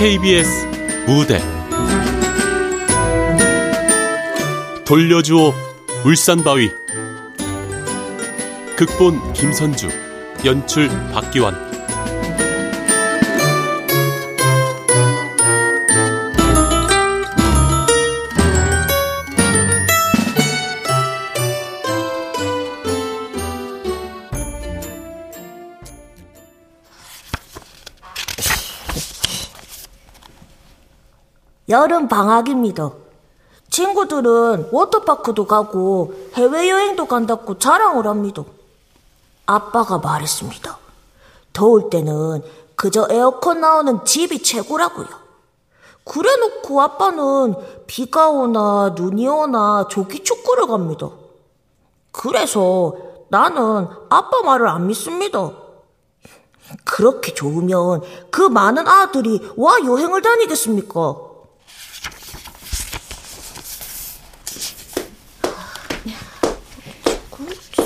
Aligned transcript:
KBS 0.00 0.48
무대. 1.06 1.38
돌려주오 4.86 5.52
울산바위. 6.06 6.70
극본 8.78 9.34
김선주 9.34 9.90
연출 10.46 10.88
박기환 11.12 11.69
여름 31.70 32.08
방학입니다. 32.08 32.90
친구들은 33.70 34.68
워터파크도 34.72 35.46
가고 35.46 36.12
해외여행도 36.34 37.06
간다고 37.06 37.58
자랑을 37.58 38.06
합니다. 38.06 38.42
아빠가 39.46 39.98
말했습니다. 39.98 40.78
더울 41.52 41.88
때는 41.88 42.42
그저 42.74 43.06
에어컨 43.10 43.60
나오는 43.60 44.04
집이 44.04 44.42
최고라고요. 44.42 45.06
그래 46.04 46.34
놓고 46.36 46.80
아빠는 46.80 47.54
비가 47.86 48.30
오나 48.30 48.94
눈이 48.96 49.28
오나 49.28 49.86
조기 49.88 50.24
축구를 50.24 50.66
갑니다. 50.66 51.10
그래서 52.10 52.96
나는 53.28 53.86
아빠 54.08 54.42
말을 54.42 54.66
안 54.66 54.88
믿습니다. 54.88 55.52
그렇게 56.84 57.32
좋으면 57.32 58.02
그 58.30 58.42
많은 58.42 58.88
아들이 58.88 59.52
와 59.56 59.78
여행을 59.84 60.22
다니겠습니까? 60.22 61.29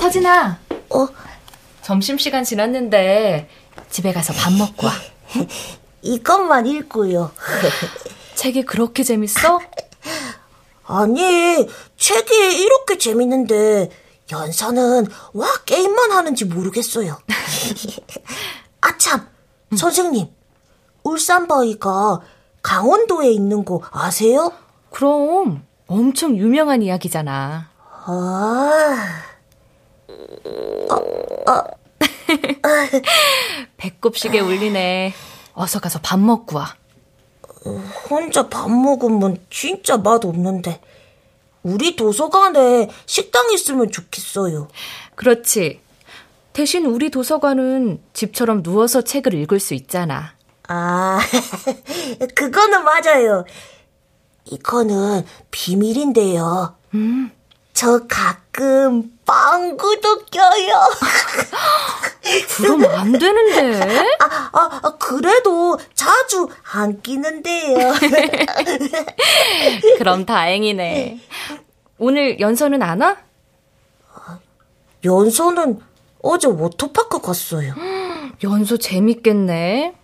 서진아. 0.04 0.58
어? 0.90 1.08
점심시간 1.80 2.44
지났는데 2.44 3.48
집에 3.88 4.12
가서 4.12 4.34
밥 4.34 4.52
먹고 4.52 4.86
와. 4.86 4.92
이것만 6.02 6.66
읽고요. 6.66 7.32
책이 8.36 8.66
그렇게 8.66 9.02
재밌어? 9.02 9.60
아니, 10.86 11.66
책이 11.96 12.62
이렇게 12.62 12.98
재밌는데 12.98 13.90
연서는 14.30 15.06
와 15.32 15.46
게임만 15.64 16.12
하는지 16.12 16.44
모르겠어요. 16.44 17.18
아참, 18.82 19.26
음. 19.72 19.76
선생님. 19.76 20.28
울산바위가 21.02 22.20
강원도에 22.60 23.30
있는 23.30 23.64
거 23.64 23.80
아세요? 23.90 24.52
그럼 24.90 25.66
엄청 25.86 26.36
유명한 26.36 26.82
이야기잖아. 26.82 27.70
아. 28.06 29.33
어, 30.90 31.50
어. 31.50 31.64
배꼽시계 33.76 34.40
울리네. 34.40 35.12
어서 35.54 35.78
가서 35.80 36.00
밥 36.02 36.18
먹고 36.18 36.56
와. 36.56 36.74
혼자 38.10 38.48
밥 38.48 38.70
먹으면 38.70 39.38
진짜 39.50 39.96
맛 39.96 40.24
없는데. 40.24 40.80
우리 41.62 41.96
도서관에 41.96 42.90
식당 43.06 43.50
있으면 43.52 43.90
좋겠어요. 43.90 44.68
그렇지. 45.14 45.80
대신 46.52 46.84
우리 46.84 47.10
도서관은 47.10 48.02
집처럼 48.12 48.62
누워서 48.62 49.02
책을 49.02 49.34
읽을 49.34 49.58
수 49.60 49.74
있잖아. 49.74 50.34
아, 50.68 51.18
그거는 52.36 52.84
맞아요. 52.84 53.44
이거는 54.44 55.24
비밀인데요. 55.50 56.76
음. 56.94 57.30
저 57.72 58.06
가끔 58.06 59.13
빵구도 59.24 60.26
껴요. 60.26 60.74
그럼 62.56 62.84
안 62.86 63.12
되는데? 63.12 64.00
아, 64.20 64.50
아, 64.52 64.80
아, 64.82 64.96
그래도 64.98 65.78
자주 65.94 66.48
안 66.72 67.00
끼는데요. 67.02 67.74
그럼 69.98 70.26
다행이네. 70.26 71.20
오늘 71.98 72.40
연서는 72.40 72.82
안 72.82 73.00
와? 73.00 73.16
연서는 75.04 75.80
어제 76.22 76.48
워터파크 76.48 77.20
갔어요. 77.20 77.74
연서 78.42 78.76
재밌겠네. 78.76 79.94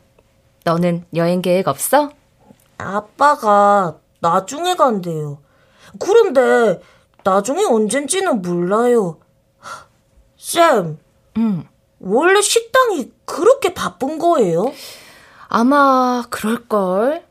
너는 0.64 1.06
여행 1.14 1.40
계획 1.40 1.68
없어? 1.68 2.10
아빠가 2.78 3.96
나중에 4.20 4.74
간대요. 4.74 5.38
그런데 5.98 6.80
나중에 7.24 7.64
언젠지는 7.64 8.42
몰라요. 8.42 9.18
쌤, 10.36 10.98
음. 11.36 11.64
원래 12.00 12.40
식당이 12.40 13.12
그렇게 13.24 13.74
바쁜 13.74 14.18
거예요? 14.18 14.72
아마 15.48 16.24
그럴걸. 16.30 17.24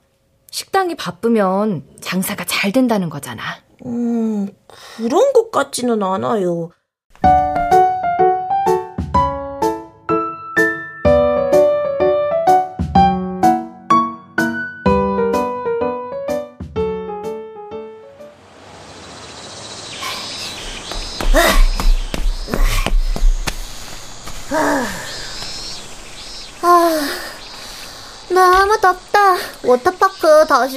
식당이 0.51 0.95
바쁘면 0.95 1.83
장사가 2.01 2.45
잘 2.45 2.71
된다는 2.71 3.09
거잖아. 3.09 3.43
음, 3.85 4.49
그런 4.97 5.33
것 5.33 5.51
같지는 5.51 6.01
않아요. 6.03 6.71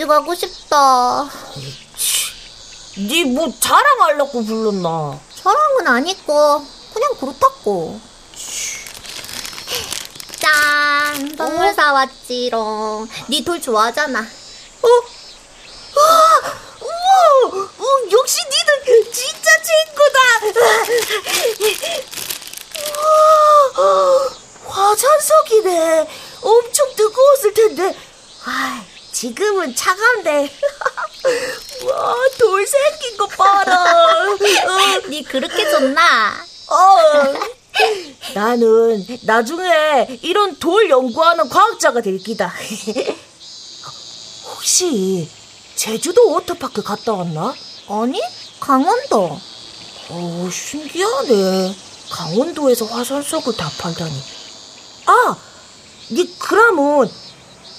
다시 0.03 0.07
가고 0.07 0.35
싶다. 0.35 1.31
니 2.99 3.25
뭐 3.25 3.53
자랑하려고 3.61 4.45
불렀나? 4.45 5.19
자랑은 5.43 5.87
아니고 5.87 6.67
그냥 6.93 7.15
그렇다고. 7.21 8.01
짠! 10.41 11.35
선물 11.37 11.67
어? 11.69 11.73
사왔지롱. 11.73 13.09
니 13.31 13.45
돌 13.45 13.61
좋아하잖아. 13.61 14.21
어? 14.21 14.89
아, 15.95 16.53
우와! 16.81 17.63
어, 17.63 17.87
역시 18.11 18.41
니는 18.51 19.13
진짜 19.13 19.51
친구다! 19.63 20.19
우와! 23.79 24.31
화장석이네. 24.67 26.09
엄청 26.43 26.95
뜨거웠을 26.97 27.55
텐데. 27.55 27.97
아, 28.45 28.85
지금은 29.23 29.73
차가운데. 29.77 30.51
와, 31.87 32.15
돌 32.41 32.67
생긴 32.67 33.17
거 33.17 33.29
봐라. 33.29 34.27
어. 34.33 35.09
니 35.09 35.23
그렇게 35.23 35.71
좋나? 35.71 36.45
어. 36.69 37.33
나는 38.35 39.07
나중에 39.23 40.19
이런 40.23 40.59
돌 40.59 40.91
연구하는 40.91 41.49
과학자가 41.49 42.01
될 42.01 42.19
기다. 42.19 42.53
혹시 44.57 45.31
제주도 45.77 46.33
워터파크 46.33 46.83
갔다 46.83 47.13
왔나? 47.13 47.55
아니, 47.91 48.21
강원도. 48.59 49.39
어, 50.09 50.49
신기하네. 50.51 51.77
강원도에서 52.11 52.87
화산석을 52.87 53.57
다 53.57 53.71
팔다니. 53.79 54.21
아, 55.07 55.37
니 56.11 56.37
그러면 56.41 57.09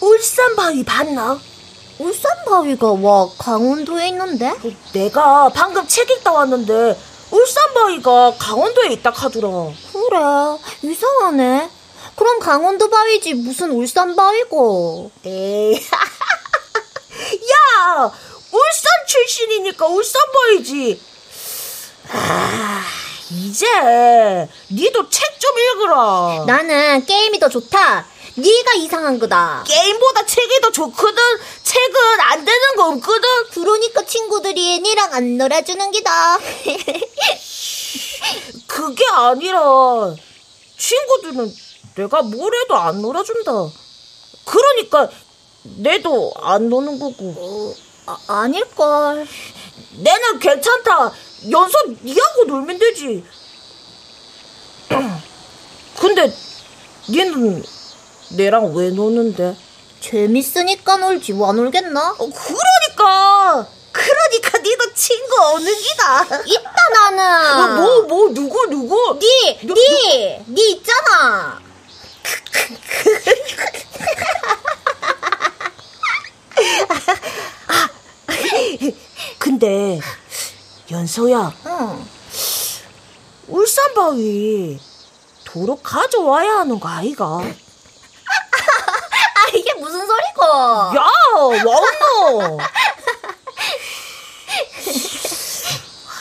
울산바위 0.08 0.84
봤나? 0.84 1.40
울산바위가 1.98 2.92
와 3.02 3.30
강원도에 3.38 4.10
있는데? 4.10 4.52
내가 4.92 5.50
방금 5.50 5.88
책 5.88 6.10
읽다 6.12 6.34
왔는데 6.34 7.00
울산바위가 7.32 8.34
강원도에 8.38 8.88
있다 8.94 9.12
하더라. 9.12 9.48
그래 9.94 10.90
이상하네. 10.92 11.70
그럼 12.18 12.40
강원도 12.40 12.90
바위지 12.90 13.34
무슨 13.36 13.72
울산 13.72 14.16
바위고? 14.16 15.10
에이 15.26 15.76
야 17.52 18.12
울산 18.52 18.92
출신이니까 19.08 19.88
울산 19.88 20.22
바위지. 20.34 21.02
아 22.12 22.84
이제 23.32 23.66
니도 24.70 25.10
책 25.10 25.24
좀 25.40 25.60
읽으라. 25.60 26.46
나는 26.48 27.06
게임이 27.06 27.38
더 27.40 27.50
좋다. 27.50 28.06
네가 28.36 28.74
이상한 28.76 29.20
거다. 29.20 29.64
게임보다 29.68 30.26
책이 30.26 30.62
더 30.62 30.72
좋거든. 30.72 31.18
책은 31.64 32.20
안 32.20 32.44
되는 32.46 32.76
거 32.76 32.88
없거든. 32.90 33.30
그러니까 33.52 34.04
친구들이 34.06 34.80
니랑 34.80 35.14
안 35.14 35.38
놀아주는 35.38 35.92
기다. 35.92 36.40
그게 38.68 39.06
아니라 39.12 40.16
친구들은 40.78 41.54
내가 41.96 42.24
뭘 42.24 42.56
해도 42.56 42.76
안 42.76 43.02
놀아준다. 43.02 43.52
그러니까 44.46 45.10
내도 45.78 46.34
안 46.42 46.70
노는 46.70 46.98
거고. 47.00 47.76
아, 48.06 48.18
아닐걸. 48.28 49.28
내는 49.98 50.40
괜찮다. 50.40 51.14
연서 51.52 51.78
니하고 52.04 52.46
놀면 52.46 52.80
되지. 52.80 53.24
근데 56.00 56.34
니는 57.10 57.64
내랑 58.36 58.74
왜 58.76 58.90
노는데? 58.90 59.56
재밌으니까 60.00 60.98
놀지, 60.98 61.34
와 61.34 61.52
놀겠나? 61.54 62.16
어, 62.18 62.18
그러니까. 62.18 63.68
그러니까 63.92 64.58
니도 64.58 64.94
친구 64.96 65.40
없는 65.40 65.72
기다. 65.76 66.24
있다, 66.24 66.90
나는. 66.94 67.76
뭐, 67.76 68.02
뭐, 68.02 68.30
누구, 68.34 68.66
누구? 68.68 69.20
니, 69.20 69.60
니, 69.64 70.44
니 70.48 70.72
있잖아. 70.72 71.62
근데, 79.40 80.00
연서야, 80.92 81.54
응. 81.66 82.06
울산바위 83.48 84.80
도로 85.46 85.76
가져와야 85.76 86.60
하는 86.60 86.80
거 86.80 86.88
아이가? 86.90 87.42
소리고? 90.14 90.44
야, 90.98 91.06
와노 91.66 92.60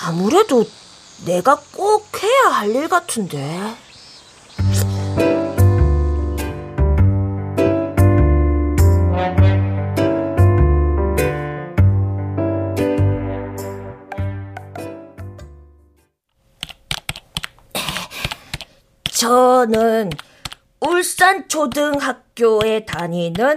아무래도 0.04 0.64
내가 1.24 1.60
꼭 1.72 2.06
해야 2.22 2.48
할 2.50 2.74
일 2.74 2.88
같은데. 2.88 3.76
저는 19.10 20.10
울산 20.80 21.48
초등학교에 21.48 22.84
다니는 22.84 23.56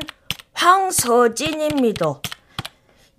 황서진입니다. 0.65 2.21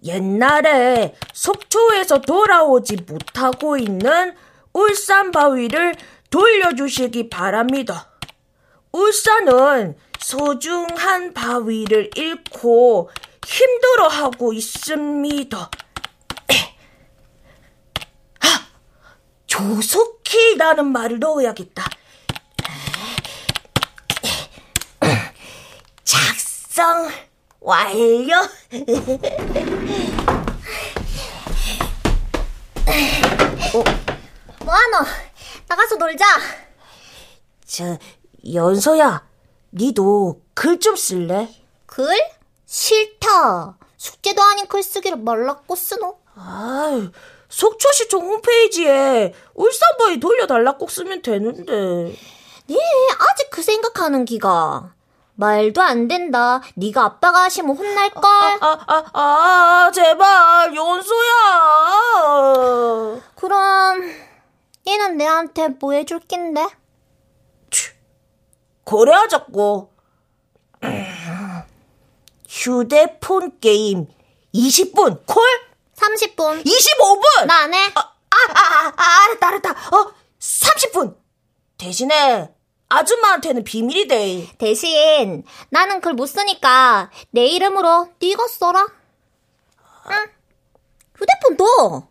옛날에 0.03 1.15
속초에서 1.33 2.21
돌아오지 2.23 2.97
못하고 3.07 3.77
있는 3.79 4.35
울산 4.73 5.31
바위를 5.31 5.95
돌려주시기 6.31 7.31
바랍니다. 7.31 8.11
울산은 8.91 9.97
소중한 10.19 11.33
바위를 11.35 12.11
잃고 12.17 13.11
힘들어하고 13.47 14.53
있습니다. 14.53 15.71
아, 18.41 18.67
조속히라는 19.47 20.87
말을 20.91 21.21
넣어야겠다. 21.21 21.85
작성 26.03 27.09
완료. 27.67 28.37
뭐하노? 34.65 34.99
나가서 35.67 35.97
놀자. 35.97 36.25
저 37.67 37.99
연서야, 38.55 39.27
니도 39.73 40.43
글 40.55 40.79
좀 40.79 40.95
쓸래? 40.97 41.49
글? 41.87 42.07
싫다. 42.67 43.77
숙제도 43.97 44.43
아닌 44.43 44.67
글쓰기를 44.67 45.19
말랐고 45.19 45.75
쓰노? 45.75 46.19
아, 46.37 47.11
속초시청 47.49 48.21
홈페이지에 48.21 49.35
울산바위 49.55 50.21
돌려달라 50.21 50.77
꼭 50.77 50.91
쓰면 50.91 51.23
되는데. 51.23 52.15
니 52.69 52.79
아직 53.19 53.51
그 53.51 53.63
생각하는 53.63 54.25
기가. 54.25 54.95
말도 55.37 55.83
안 55.83 56.09
된다. 56.09 56.61
네가 56.75 57.05
아빠가 57.05 57.43
하시면 57.45 57.77
혼날걸. 57.77 58.25
아, 58.25 58.79
아, 58.87 59.05
아, 59.13 59.91
제발, 59.95 60.75
연서야. 60.75 61.31
그럼 63.35 64.03
얘는 64.87 65.17
내한테 65.19 65.69
뭐 65.69 65.93
해줄 65.93 66.21
낀데? 66.21 66.67
거래하자고. 68.85 69.93
휴대폰 72.49 73.59
게임 73.61 74.07
20분 74.55 75.27
콜? 75.27 75.43
30분. 75.97 76.65
25분! 76.65 77.47
나 77.47 77.63
안 77.65 77.75
해. 77.75 77.79
아, 77.95 78.01
아, 78.01 78.37
아, 78.55 78.93
아, 78.97 79.25
알았다, 79.27 79.49
알았다. 79.49 79.71
어, 79.97 80.13
30분! 80.39 81.17
대신에 81.79 82.55
아줌마한테는 82.89 83.65
비밀이 83.65 84.07
돼. 84.09 84.49
대신 84.59 85.45
나는 85.71 86.01
글 86.01 86.13
못 86.15 86.27
쓰니까 86.27 87.11
내 87.31 87.47
이름으로 87.47 88.09
네가 88.21 88.47
써라. 88.49 88.87
응. 90.11 90.31
휴대폰 91.17 91.57
도 91.57 92.09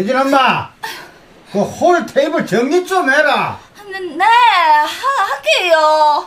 세진 0.00 0.16
엄마, 0.16 0.70
그 1.52 1.58
홀 1.60 2.06
테이블 2.06 2.46
정리 2.46 2.86
좀 2.86 3.10
해라. 3.10 3.60
네, 4.16 4.24
하, 4.24 5.24
할게요. 5.26 6.26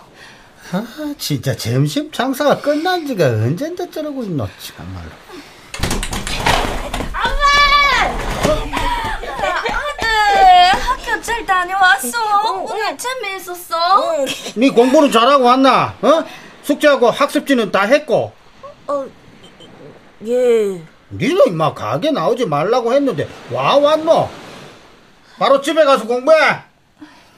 아, 0.73 1.15
진짜 1.17 1.55
점심 1.57 2.11
장사가 2.11 2.59
끝난 2.61 3.07
지가 3.07 3.25
언젠데 3.25 3.89
저러고 3.89 4.23
있노, 4.25 4.47
참말로. 4.61 5.09
아들, 9.63 10.79
학교 10.79 11.21
잘 11.21 11.43
다녀왔어. 11.47 12.51
오늘 12.61 12.95
재미있었어. 12.95 14.25
네 14.55 14.69
공부는 14.69 15.11
잘하고 15.11 15.45
왔나? 15.45 15.95
어? 15.99 16.23
숙제하고 16.61 17.09
학습지는 17.09 17.71
다 17.71 17.81
했고. 17.85 18.31
어, 18.87 19.05
예. 20.27 20.92
니는 21.17 21.47
임마 21.47 21.73
가게 21.73 22.11
나오지 22.11 22.45
말라고 22.45 22.93
했는데 22.93 23.27
와 23.51 23.77
왔노? 23.77 24.29
바로 25.37 25.61
집에 25.61 25.83
가서 25.83 26.07
공부해. 26.07 26.37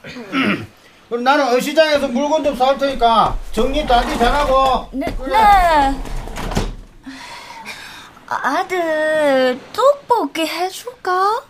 그럼 1.08 1.22
나는 1.24 1.54
어시장에서 1.54 2.08
물건 2.08 2.42
좀 2.42 2.56
사올 2.56 2.76
테니까 2.78 3.36
정리 3.52 3.86
단디 3.86 4.18
잘하고. 4.18 4.88
네, 4.92 5.06
네. 5.06 5.94
아들, 8.28 9.58
떡볶이 9.72 10.42
해줄까? 10.46 11.42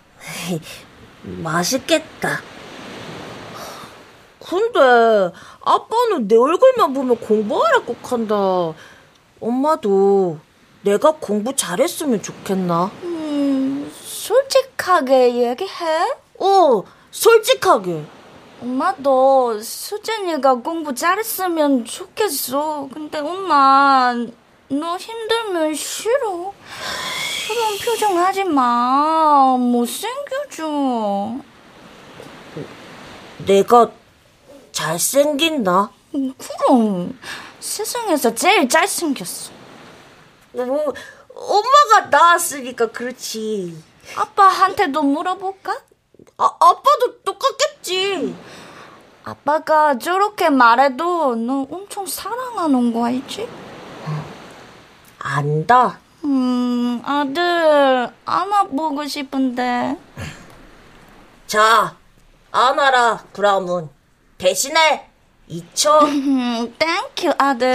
맛있겠다. 1.23 2.41
근데 4.47 4.79
아빠는 5.65 6.27
내 6.27 6.37
얼굴만 6.37 6.93
보면 6.93 7.17
공부하라 7.17 7.79
꼭 7.81 8.11
한다. 8.11 8.35
엄마도 9.41 10.39
내가 10.87 11.11
공부 11.11 11.53
잘했으면 11.53 12.21
좋겠나? 12.21 12.89
음, 13.03 13.91
솔직하게 14.01 15.49
얘기해. 15.49 16.13
어, 16.39 16.83
솔직하게. 17.11 18.05
엄마도 18.61 19.61
수진이가 19.61 20.55
공부 20.55 20.95
잘했으면 20.95 21.83
좋겠어. 21.83 22.87
근데 22.93 23.17
엄마, 23.19 24.13
너 24.69 24.95
힘들면 24.95 25.75
싫어. 25.75 26.53
그런 27.47 27.77
표정 27.83 28.17
하지 28.17 28.45
마. 28.45 29.57
못생겨져. 29.59 31.35
내가 33.45 33.91
잘생긴다. 34.71 35.91
음, 36.15 36.33
그럼 36.37 37.19
세상에서 37.59 38.33
제일 38.33 38.69
잘생겼어. 38.69 39.56
뭐 40.65 40.93
엄마가 41.35 42.07
낳았으니까 42.09 42.91
그렇지. 42.91 43.81
아빠한테도 44.15 45.01
물어볼까? 45.03 45.73
아, 46.37 46.45
아빠도 46.45 47.21
똑같겠지. 47.23 48.35
아빠가 49.23 49.97
저렇게 49.97 50.49
말해도 50.49 51.35
너 51.35 51.67
엄청 51.69 52.05
사랑하는 52.05 52.93
거 52.93 53.05
알지? 53.05 53.47
안다. 55.19 55.99
음, 56.23 57.01
아들, 57.05 58.09
안아보고 58.25 59.05
싶은데. 59.05 59.97
자, 61.45 61.95
안아라, 62.51 63.23
그라믄. 63.33 63.89
대신에 64.37 65.09
2초. 65.49 66.03
음, 66.07 66.75
thank 66.77 67.08
you, 67.08 67.33
아들. 67.37 67.67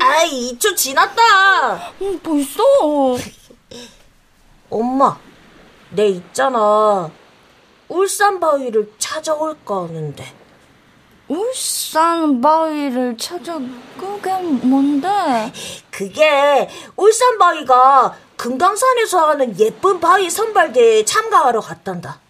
아이, 0.00 0.52
2초 0.52 0.76
지났다. 0.76 1.92
음, 2.02 2.18
벌써? 2.20 2.62
엄마, 4.70 5.16
내 5.90 6.08
있잖아. 6.08 7.10
울산 7.88 8.40
바위를 8.40 8.92
찾아올까 8.98 9.84
하는데. 9.84 10.34
울산 11.28 12.40
바위를 12.40 13.16
찾아, 13.18 13.58
그게 13.98 14.32
뭔데? 14.32 15.52
그게 15.90 16.68
울산 16.96 17.38
바위가 17.38 18.16
금강산에서 18.36 19.28
하는 19.28 19.58
예쁜 19.58 20.00
바위 20.00 20.30
선발대회에 20.30 21.04
참가하러 21.04 21.60
갔단다. 21.60 22.20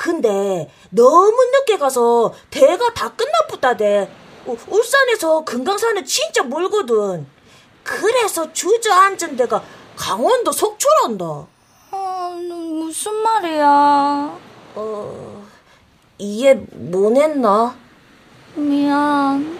근데 0.00 0.66
너무 0.88 1.36
늦게 1.52 1.76
가서 1.76 2.32
대회가 2.48 2.94
다 2.94 3.12
끝났부다대. 3.14 4.10
우- 4.46 4.56
울산에서 4.68 5.44
금강산은 5.44 6.06
진짜 6.06 6.42
멀거든. 6.42 7.26
그래서 7.84 8.50
주저앉은 8.50 9.36
데가 9.36 9.62
강원도 9.96 10.52
속초란다. 10.52 11.24
아, 11.90 12.34
너 12.48 12.54
무슨 12.54 13.12
말이야? 13.14 14.38
어, 14.76 15.46
이해 16.16 16.54
못 16.54 17.14
했나? 17.20 17.74
미안. 18.54 19.58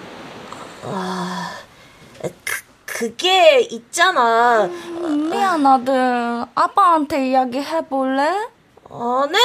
그, 2.22 2.62
그게 2.86 3.60
있잖아. 3.60 4.66
미안, 4.66 5.66
아들. 5.66 6.46
아빠한테 6.54 7.28
이야기 7.28 7.58
해볼래? 7.58 8.48
아, 8.92 9.28
네. 9.30 9.38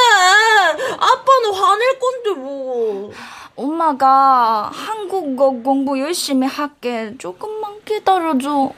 아빠는 0.97 1.53
화낼 1.53 1.99
건데 1.99 2.31
뭐. 2.31 3.11
엄마가 3.55 4.69
한국어 4.73 5.51
공부 5.51 5.99
열심히 5.99 6.47
할게. 6.47 7.15
조금만 7.17 7.79
기다려줘. 7.85 8.71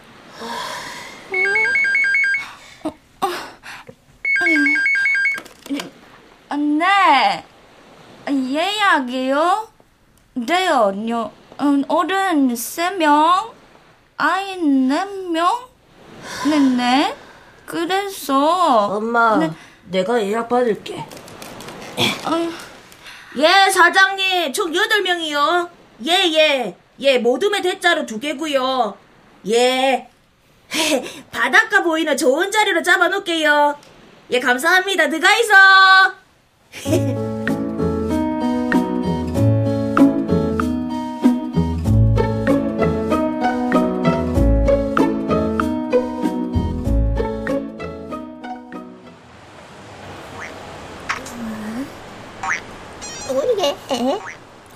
아, 6.49 6.55
네. 6.55 7.45
예약이요? 8.29 9.67
네요. 10.33 10.93
요, 11.09 11.31
음, 11.61 11.83
어른 11.87 12.55
세명 12.55 13.51
아이 14.17 14.57
네명 14.57 15.47
네네. 16.49 17.15
그래서. 17.65 18.97
엄마, 18.97 19.37
네. 19.37 19.51
내가 19.89 20.21
예약 20.21 20.49
받을게. 20.49 21.03
아유, 22.25 22.51
예, 23.37 23.69
사장님. 23.69 24.53
총 24.53 24.71
8명이요. 24.71 25.69
예, 26.05 26.11
예. 26.11 26.75
예, 26.99 27.17
모둠의 27.19 27.61
대자로 27.61 28.05
두 28.05 28.19
개고요. 28.19 28.97
예. 29.47 30.09
바닷가 31.31 31.83
보이는 31.83 32.17
좋은 32.17 32.51
자리로 32.51 32.83
잡아놓을게요. 32.83 33.77
예, 34.31 34.39
감사합니다. 34.39 35.09
들어가 35.09 35.33
있어. 35.37 37.27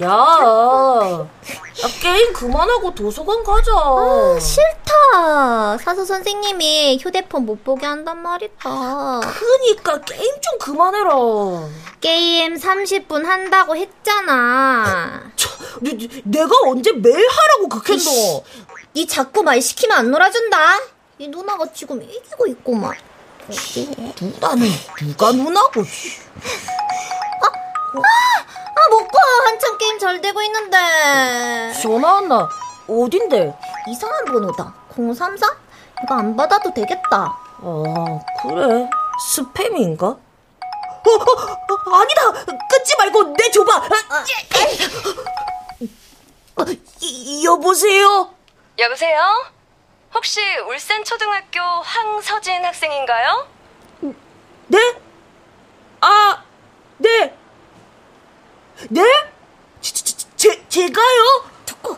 야, 0.03 0.09
아, 0.09 1.27
게임 2.01 2.33
그만하고 2.33 2.93
도서관 2.95 3.43
가자. 3.43 3.71
아, 3.75 4.39
싫다. 4.39 5.77
사서 5.77 6.05
선생님이 6.05 6.97
휴대폰 7.01 7.45
못 7.45 7.63
보게 7.63 7.85
한단 7.85 8.21
말이다. 8.23 9.19
그니까 9.21 10.01
게임 10.01 10.33
좀 10.41 10.57
그만해라. 10.59 11.11
게임 11.99 12.55
30분 12.55 13.25
한다고 13.25 13.75
했잖아. 13.75 15.21
저, 15.35 15.49
내- 15.81 15.95
내- 15.97 16.21
내가 16.23 16.49
언제 16.65 16.91
매일 16.93 17.27
하라고 17.29 17.69
극했노? 17.69 18.43
니 18.95 19.05
자꾸 19.05 19.43
말 19.43 19.61
시키면 19.61 19.97
안 19.97 20.11
놀아준다. 20.11 20.57
이 21.19 21.27
누나가 21.27 21.65
지금 21.73 22.01
이기고 22.01 22.47
있구만. 22.47 22.95
누나는 24.19 24.67
누가 24.97 25.31
누나고? 25.31 25.83
씨. 25.83 26.17
아, 27.43 28.01
먹고 28.89 29.17
한참 29.45 29.77
게임 29.77 29.99
잘 29.99 30.21
되고 30.21 30.41
있는데. 30.41 31.73
전화 31.81 32.13
왔나? 32.13 32.49
어딘데? 32.87 33.57
이상한 33.87 34.25
번호다. 34.25 34.73
034? 34.95 35.47
이거 36.03 36.15
안 36.15 36.35
받아도 36.35 36.73
되겠다. 36.73 37.37
아, 37.63 38.19
그래. 38.41 38.89
스팸인가? 39.35 40.03
어, 40.03 41.09
어, 41.09 41.91
어, 41.91 41.95
아니다! 41.95 42.31
끊지 42.69 42.95
말고 42.97 43.23
내 43.35 43.49
줘봐! 43.51 43.75
아, 43.75 44.25
어, 46.57 46.65
이- 46.99 47.45
여보세요? 47.45 48.33
여보세요? 48.77 49.19
혹시 50.13 50.41
울산 50.67 51.03
초등학교 51.03 51.59
황서진 51.61 52.63
학생인가요? 52.65 53.47
네? 54.67 54.95
아, 56.01 56.43
네. 56.97 57.35
네? 58.89 59.01
제, 59.81 59.93
제, 59.93 60.27
제, 60.35 60.67
제가요? 60.69 61.43
듣고, 61.65 61.97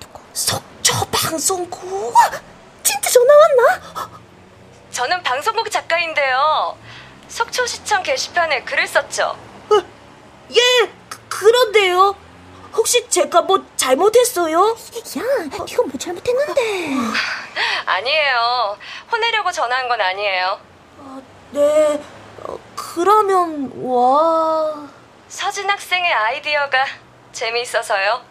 듣고, 0.00 0.20
속초 0.32 0.94
방송국? 1.10 2.14
진짜 2.82 3.10
전화 3.10 3.34
왔나? 3.34 4.10
저는 4.90 5.22
방송국 5.22 5.70
작가인데요. 5.70 6.76
속초시청 7.28 8.02
게시판에 8.02 8.62
글을 8.64 8.86
썼죠. 8.86 9.36
예, 10.54 10.90
그, 11.08 11.18
그런데요. 11.28 12.14
혹시 12.74 13.06
제가 13.08 13.42
뭐 13.42 13.64
잘못했어요? 13.76 14.58
야, 14.70 15.64
이거 15.68 15.82
뭐 15.84 15.92
잘못했는데. 15.98 16.60
아니에요. 17.86 18.76
혼내려고 19.10 19.50
전화한 19.52 19.88
건 19.88 20.00
아니에요. 20.00 20.60
네, 21.50 22.02
어, 22.44 22.58
그러면, 22.76 23.70
와. 23.76 24.88
서진 25.32 25.68
학생의 25.68 26.12
아이디어가 26.12 26.86
재미있어서요. 27.32 28.22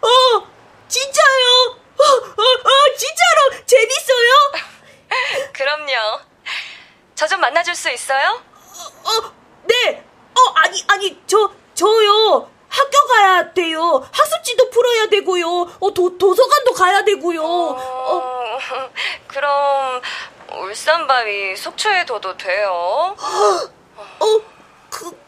어, 0.00 0.46
진짜요? 0.86 1.76
어, 1.98 2.04
어, 2.04 2.42
어, 2.42 2.96
진짜로 2.96 3.66
재밌어요? 3.66 4.32
그럼요. 5.52 6.20
저 7.16 7.26
좀 7.26 7.40
만나줄 7.40 7.74
수 7.74 7.90
있어요? 7.90 8.40
어, 9.04 9.32
네. 9.64 10.04
어, 10.36 10.40
아니, 10.54 10.84
아니, 10.86 11.20
저, 11.26 11.50
저요. 11.74 12.48
학교 12.68 13.06
가야 13.08 13.52
돼요. 13.52 14.08
학습지도 14.12 14.70
풀어야 14.70 15.08
되고요. 15.08 15.46
어, 15.80 15.92
도, 15.94 16.16
도서관도 16.16 16.74
가야 16.74 17.02
되고요. 17.04 17.42
어, 17.44 17.76
어, 17.76 18.58
그럼 19.26 20.00
울산바위 20.52 21.56
속초에 21.56 22.06
둬도 22.06 22.36
돼요? 22.36 23.16
어, 23.18 24.51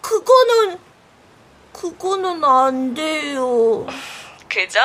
그, 0.05 0.23
그거는, 0.23 0.79
그거는 1.73 2.45
안 2.45 2.93
돼요. 2.93 3.87
그죠? 4.47 4.79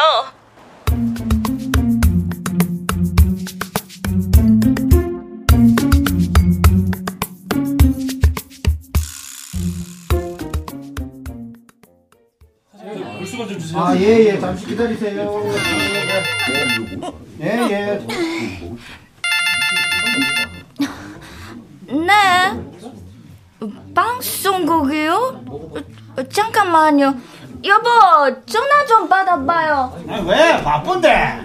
아, 13.76 13.96
예, 13.98 14.26
예. 14.26 14.40
잠시 14.40 14.66
기다리세요. 14.68 15.52
예, 17.42 17.46
예. 17.70 18.59
방송국이요? 23.94 25.44
어, 25.48 26.24
잠깐만요. 26.32 27.16
여보, 27.66 27.90
전화 28.46 28.86
좀 28.86 29.10
받아봐요. 29.10 30.02
아, 30.10 30.16
왜? 30.26 30.64
바쁜데? 30.64 31.44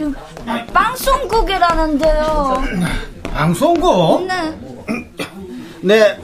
방송국이라는데요. 0.72 2.62
방송국? 3.32 4.26
네. 4.26 4.58
네. 5.82 6.20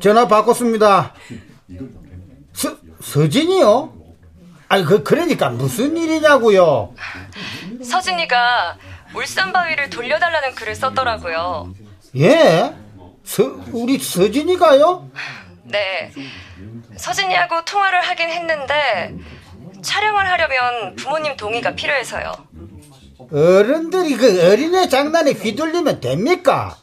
전화 0.00 0.26
바꿨습니다. 0.26 1.12
서, 2.54 2.76
서진이요? 3.02 3.92
아니, 4.68 4.84
그, 4.84 5.02
그러니까 5.02 5.50
무슨 5.50 5.96
일이냐고요? 5.96 6.94
서진이가 7.82 8.76
울산 9.14 9.52
바위를 9.52 9.90
돌려달라는 9.90 10.54
글을 10.54 10.74
썼더라고요. 10.74 11.74
예? 12.16 12.74
서, 13.24 13.42
우리 13.72 13.98
서진이가요? 13.98 15.10
네. 15.64 16.12
서진이하고 16.96 17.64
통화를 17.64 18.00
하긴 18.02 18.28
했는데 18.28 19.14
촬영을 19.82 20.28
하려면 20.28 20.94
부모님 20.96 21.36
동의가 21.36 21.74
필요해서요. 21.74 22.32
어른들이 23.32 24.16
그 24.16 24.50
어린애 24.50 24.88
장난에 24.88 25.32
휘둘리면 25.32 26.00
됩니까? 26.00 26.76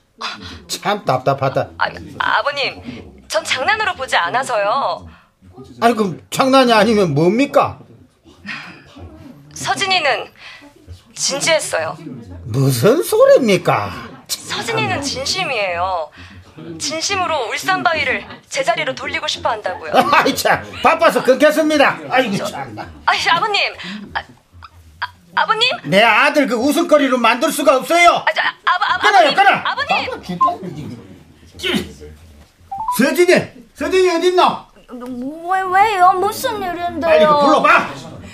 참 0.68 1.06
답답하다. 1.06 1.70
아, 1.78 1.90
아버님, 2.20 3.24
전 3.28 3.44
장난으로 3.44 3.94
보지 3.96 4.16
않아서요. 4.16 5.08
아니 5.80 5.96
그럼 5.96 6.22
장난이 6.32 6.74
아니면 6.74 7.14
뭡니까? 7.14 7.80
서진이는 9.54 10.32
진지했어요. 11.14 11.98
무슨 12.46 13.04
소리입니까? 13.04 14.11
서진이는 14.40 15.02
진심이에요. 15.02 16.10
진심으로 16.80 17.48
울산 17.50 17.84
바위를 17.84 18.26
제자리로 18.50 18.94
돌리고 18.96 19.28
싶어 19.28 19.50
한다고요. 19.50 19.92
아이 20.12 20.36
참 20.36 20.64
바빠서 20.84 21.24
끊겠습니다. 21.24 22.00
아이고 22.10 22.46
참나. 22.46 22.84
아, 23.06 23.12
아버님, 23.36 23.62
아, 24.14 24.22
아, 25.36 25.46
버님 25.46 25.70
내 25.86 26.04
아들 26.04 26.46
그 26.48 26.56
웃음거리로 26.56 27.18
만들 27.18 27.52
수가 27.52 27.78
없어요. 27.78 28.10
아, 28.10 28.26
저, 28.34 28.42
아, 28.42 28.52
아, 28.66 28.96
아, 28.96 28.98
끊어요, 29.00 29.30
아버님, 29.30 29.36
끊어. 29.36 29.50
아버님. 29.64 31.02
서진이, 32.98 33.48
서진이 33.74 34.10
어딨노? 34.10 34.72
왜, 34.92 35.62
왜요? 35.62 36.12
무슨 36.14 36.62
일인데요? 36.62 37.00
빨리 37.00 37.26
그 37.26 37.40
불러봐. 37.40 37.90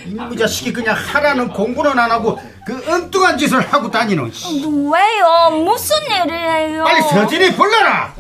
이놈의 0.08 0.38
자식이 0.38 0.74
그냥 0.74 0.96
하라는 0.96 1.50
공부는 1.50 1.98
안 1.98 2.12
하고 2.12 2.40
그 2.66 2.84
엉뚱한 2.92 3.38
짓을 3.38 3.60
하고 3.62 3.90
다니는. 3.92 4.32
씨. 4.32 4.64
왜요? 4.66 5.50
무슨 5.64 5.96
일이에요? 6.04 6.84
빨리 6.84 7.02
서진이 7.02 7.56
불러라. 7.56 8.14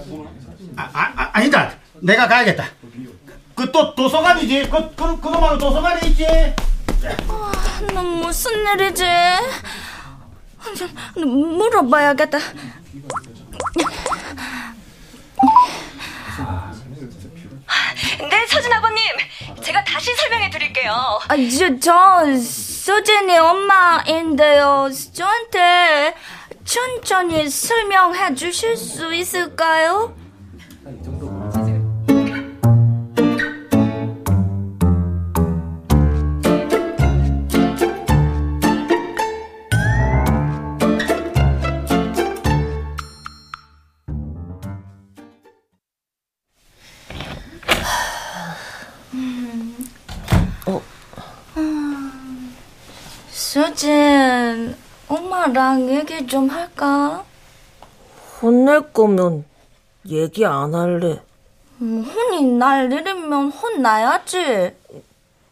아, 0.75 0.89
아, 0.93 1.11
아 1.15 1.29
아니다. 1.33 1.71
내가 2.01 2.27
가야겠다. 2.27 2.65
그 3.55 3.71
또 3.71 3.95
도서관이지. 3.95 4.69
그, 4.69 4.95
그 4.95 5.19
그놈하고 5.19 5.57
도서관에 5.57 6.07
있지. 6.07 6.25
너 7.93 8.03
무슨 8.03 8.51
일이지? 8.75 9.03
물어봐야겠다. 11.15 12.37
네, 18.29 18.45
서진 18.47 18.71
아버님. 18.73 19.03
제가 19.61 19.83
다시 19.83 20.13
설명해 20.15 20.49
드릴게요. 20.49 20.91
아, 21.27 21.35
저, 21.57 21.79
저, 21.79 22.35
서진이 22.41 23.37
엄마인데요. 23.37 24.89
저한테 25.13 26.15
천천히 26.63 27.49
설명해 27.49 28.35
주실 28.35 28.75
수 28.77 29.13
있을까요? 29.13 30.15
수진, 53.77 54.75
엄마랑 55.07 55.87
얘기 55.89 56.25
좀 56.25 56.49
할까? 56.49 57.23
혼낼 58.41 58.91
거면 58.91 59.45
얘기 60.07 60.43
안 60.47 60.73
할래. 60.73 61.21
음, 61.81 62.01
혼이 62.03 62.41
날 62.53 62.91
일이면 62.91 63.51
혼나야지. 63.51 64.75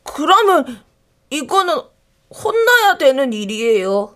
그러면 0.04 0.82
이거는 1.30 1.76
혼나야 2.32 2.98
되는 2.98 3.32
일이에요. 3.32 4.16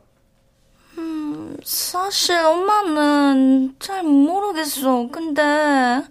사실 1.64 2.36
엄마는 2.40 3.76
잘 3.78 4.02
모르겠어. 4.04 5.08
근데 5.12 6.04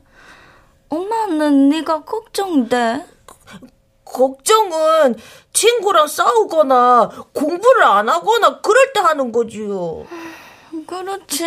엄마는 0.88 1.68
네가 1.70 2.04
걱정돼. 2.04 3.17
걱정은 4.12 5.16
친구랑 5.52 6.06
싸우거나 6.06 7.10
공부를 7.32 7.84
안 7.84 8.08
하거나 8.08 8.60
그럴 8.60 8.92
때 8.92 9.00
하는 9.00 9.32
거지요. 9.32 10.06
그렇지? 10.86 11.44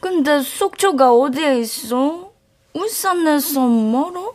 근데 0.00 0.40
속초가 0.40 1.12
어디에 1.14 1.58
있어? 1.60 2.30
울산에서 2.74 3.60
멀어? 3.60 4.34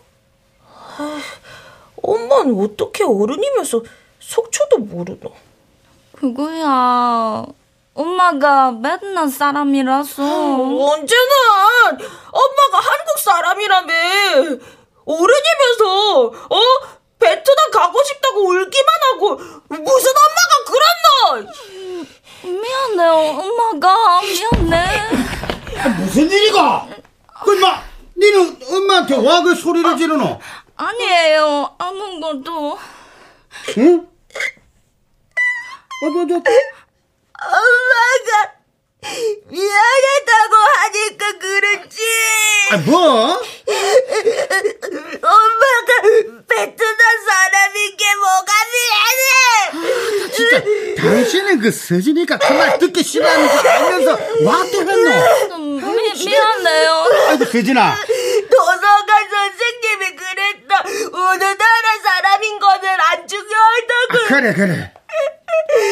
엄마는 2.02 2.60
어떻게 2.60 3.04
어른이면서 3.04 3.84
속초도 4.20 4.78
모르노. 4.80 5.32
그거야. 6.14 7.46
엄마가 7.94 8.72
맨날 8.72 9.28
사람이라서. 9.30 10.24
언제나 10.24 11.90
엄마가 11.90 12.78
한국 12.80 13.20
사람이라며 13.20 13.94
어른이면서 15.10 16.26
어 16.50 16.60
베트남 17.18 17.72
가고 17.72 18.04
싶다고 18.04 18.48
울기만 18.48 18.88
하고 19.12 19.36
무슨 19.36 20.12
엄마가 20.16 20.54
그랬노? 20.68 21.52
미안해, 22.62 23.08
엄마가. 23.10 24.22
미안해. 24.22 25.10
무슨 26.00 26.30
일이고? 26.30 26.58
그 27.44 27.56
인마, 27.56 27.84
니는 28.18 28.60
엄마한테 28.72 29.16
와 29.18 29.42
그 29.42 29.56
소리를 29.56 29.98
지르노? 29.98 30.40
아니에요, 30.78 31.76
아무것도. 31.78 32.80
응? 33.80 34.08
어, 36.02 36.06
저, 36.14 36.28
저, 36.28 36.36
엄마가 37.42 38.54
미안하다고 39.02 40.56
하니까 40.76 41.32
그렇지. 41.40 41.98
아, 42.72 42.78
뭐? 42.86 43.42
엄마가 45.22 46.02
베트남 46.48 47.26
사람인 47.28 47.98
게 47.98 48.16
뭐가 48.16 48.52
미안해. 48.74 50.32
진짜, 50.32 50.62
당신은 51.02 51.60
그 51.62 51.72
서진이가 51.72 52.38
그말 52.38 52.78
듣기 52.80 53.02
싫어하는 53.04 53.48
거 53.48 53.70
알면서 53.70 54.12
와? 54.44 54.62
음, 54.62 55.96
미, 55.96 56.26
미안해요. 56.26 57.06
아이고, 57.30 57.46
서진아. 57.46 57.98
도서관 58.52 59.30
선생님이 59.30 60.16
그랬다. 60.16 60.84
어느 61.14 61.44
나라 61.44 62.00
사람인 62.04 62.60
거는 62.60 62.90
안 63.12 63.28
중요하다고. 63.28 64.12
아, 64.12 64.28
그래, 64.28 64.54
그래. 64.54 64.94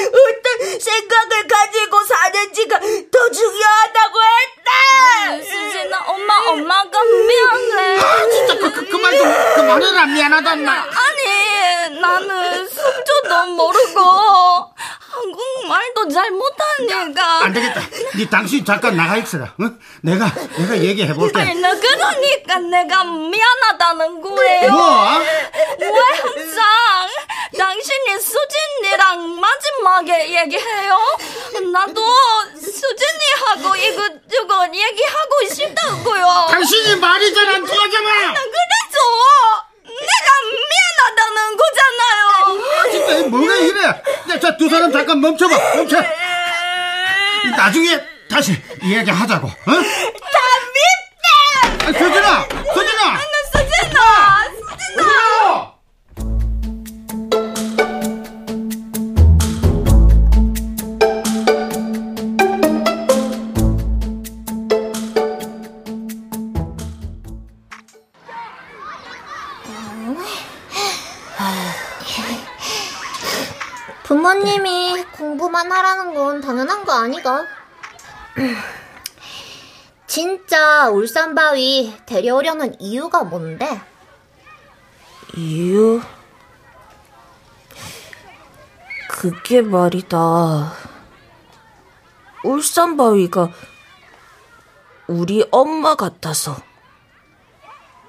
어떤 0.07 0.79
생각을 0.79 1.47
가지고 1.47 2.03
사는지가 2.03 2.79
더 2.79 3.31
중요하다고 3.31 4.19
했다. 4.23 5.43
수진아, 5.43 5.99
엄마, 6.07 6.35
엄마가 6.47 7.03
미안해. 7.03 7.99
아, 7.99 8.29
진짜 8.29 8.57
그, 8.57 8.71
그, 8.71 8.85
그 8.89 8.97
말 8.97 9.17
좀 9.17 9.23
그만해라. 9.55 10.05
미안 10.07 10.26
인마. 10.45 10.71
아니, 10.71 11.99
나는 11.99 12.67
속초도 12.69 13.45
모르고 13.55 14.73
한국말도 15.09 16.09
잘 16.09 16.29
못하니까. 16.31 17.43
안 17.45 17.53
되겠다. 17.53 17.81
니 18.15 18.29
당신 18.29 18.63
잠깐 18.63 18.95
나가 18.95 19.17
있어라. 19.17 19.53
응? 19.61 19.79
내가, 20.01 20.31
내가 20.57 20.77
얘기해 20.77 21.13
볼게. 21.13 21.39
아니, 21.39 21.55
나 21.55 21.73
그러니까 21.75 22.59
내가 22.59 23.03
미안하다는 23.03 24.21
거예요. 24.21 24.71
뭐? 24.71 25.19
왜 25.79 25.89
항상 26.21 26.63
당신이 27.57 28.19
수진이랑 28.19 29.39
마지막에 29.39 30.39
얘기해요? 30.41 30.97
나도 31.73 32.01
수진이하고 32.55 33.75
이것저것 33.75 34.73
얘기하고 34.73 35.53
싶다고요. 35.53 36.47
당신이 36.51 36.95
말이 36.99 37.33
잘 37.33 37.47
안 37.47 37.65
통하잖아. 37.65 38.09
그래서 38.09 38.17
내가 38.19 38.33
미안 38.33 38.35
하다는 41.27 41.57
거잖아요. 41.57 42.91
진짜 42.91 43.27
뭐가 43.27 43.55
이래? 43.55 43.83
야, 43.85 44.39
자, 44.39 44.57
두 44.57 44.69
사람 44.69 44.91
잠깐 44.91 45.19
멈춰봐. 45.19 45.75
멈춰. 45.75 45.97
나중에 47.55 47.99
다시 48.29 48.61
이야기하자고. 48.83 49.47
어? 49.47 49.51
다 49.65 49.73
밉다. 50.75 51.87
아, 51.87 51.91
서진아, 51.93 52.47
서진아. 52.73 53.19
수진아, 53.19 53.19
수진아. 53.51 54.43
서진아. 54.95 55.66
공부만 75.47 75.71
하라는 75.71 76.13
건 76.13 76.41
당연한 76.41 76.83
거 76.83 76.91
아니가? 76.93 77.45
진짜 80.05 80.89
울산 80.89 81.35
바위 81.35 81.93
데려오려는 82.05 82.79
이유가 82.79 83.23
뭔데? 83.23 83.81
이유? 85.35 86.01
그게 89.09 89.61
말이다. 89.61 90.73
울산 92.43 92.97
바위가 92.97 93.49
우리 95.07 95.47
엄마 95.51 95.95
같아서. 95.95 96.57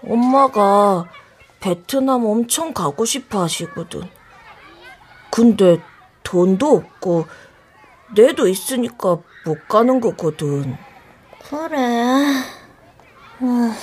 엄마가 0.02 1.08
베트남 1.60 2.24
엄청 2.24 2.72
가고 2.72 3.04
싶어 3.04 3.42
하시거든. 3.42 4.08
근데 5.30 5.80
돈도 6.28 6.76
없고 6.76 7.26
내도 8.14 8.46
있으니까 8.46 9.16
못 9.46 9.66
가는 9.66 9.98
거거든. 9.98 10.76
그래. 11.48 12.44
어, 13.40 13.74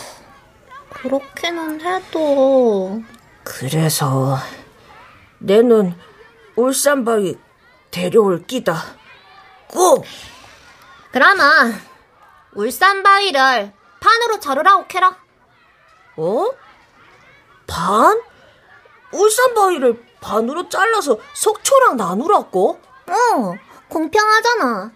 그렇게는 0.91 1.81
해도. 1.81 3.01
그래서 3.43 4.37
내는 5.39 5.95
울산바위 6.55 7.39
데려올 7.89 8.45
끼다. 8.45 8.75
꼭! 9.67 10.05
그러면 11.11 11.73
울산바위를 12.53 13.73
판으로 13.99 14.39
자르라고 14.39 14.85
캐라. 14.85 15.17
어? 16.17 16.51
반? 17.65 18.21
울산바위를 19.11 20.04
반으로 20.29 20.67
잘라서 20.69 21.17
속초랑 21.33 21.97
나누라고? 21.97 22.79
어, 23.07 23.53
공평하잖아. 23.89 24.91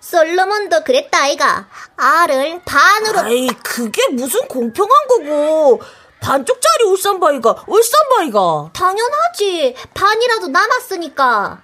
솔로몬도 0.00 0.84
그랬다, 0.84 1.22
아이가. 1.22 1.68
알을 1.96 2.62
반으로. 2.64 3.20
아이, 3.20 3.46
그게 3.62 4.08
무슨 4.08 4.48
공평한 4.48 4.92
거고. 5.08 5.82
반쪽짜리 6.20 6.84
울산바위가 6.84 7.64
울산바위가. 7.66 8.70
당연하지. 8.72 9.76
반이라도 9.92 10.48
남았으니까. 10.48 11.62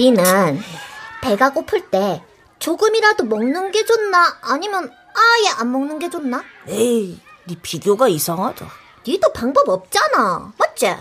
니는 0.00 0.60
배가 1.20 1.50
고플 1.52 1.90
때 1.90 2.24
조금이라도 2.58 3.24
먹는 3.24 3.70
게 3.70 3.84
좋나? 3.84 4.38
아니면 4.40 4.90
아예 5.14 5.48
안 5.58 5.70
먹는 5.70 5.98
게 5.98 6.08
좋나? 6.08 6.42
에이, 6.68 7.20
네 7.44 7.56
비교가 7.60 8.08
이상하다. 8.08 8.81
니도 9.06 9.32
방법 9.32 9.68
없잖아. 9.68 10.52
맞지? 10.58 10.94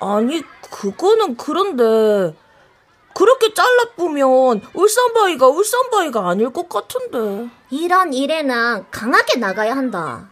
아니, 0.00 0.42
그거는 0.70 1.36
그런데. 1.36 2.36
그렇게 3.14 3.54
잘라보면 3.54 4.60
울산바위가 4.74 5.46
울산바위가 5.48 6.28
아닐 6.28 6.52
것 6.52 6.68
같은데. 6.68 7.48
이런 7.70 8.12
일에는 8.12 8.84
강하게 8.90 9.38
나가야 9.38 9.74
한다. 9.74 10.28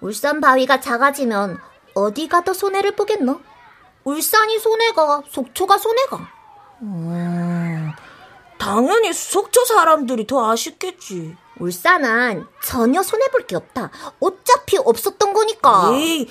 울산 0.00 0.40
바위가 0.40 0.80
작아지면 0.80 1.58
어디가 1.94 2.44
더 2.44 2.52
손해를 2.52 2.94
보겠노? 2.94 3.40
울산이 4.04 4.58
손해가, 4.60 5.22
속초가 5.28 5.78
손해가. 5.78 6.28
음, 6.82 7.90
당연히 8.56 9.12
속초 9.12 9.64
사람들이 9.64 10.28
더 10.28 10.48
아쉽겠지. 10.52 11.36
울산은 11.58 12.46
전혀 12.62 13.02
손해볼 13.02 13.46
게 13.46 13.56
없다. 13.56 13.90
어차피 14.20 14.76
없었던 14.78 15.32
거니까. 15.32 15.90
에이, 15.94 16.28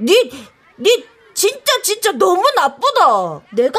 니, 0.00 0.30
니 0.78 1.06
진짜 1.34 1.80
진짜 1.82 2.12
너무 2.12 2.42
나쁘다. 2.56 3.40
내가? 3.52 3.78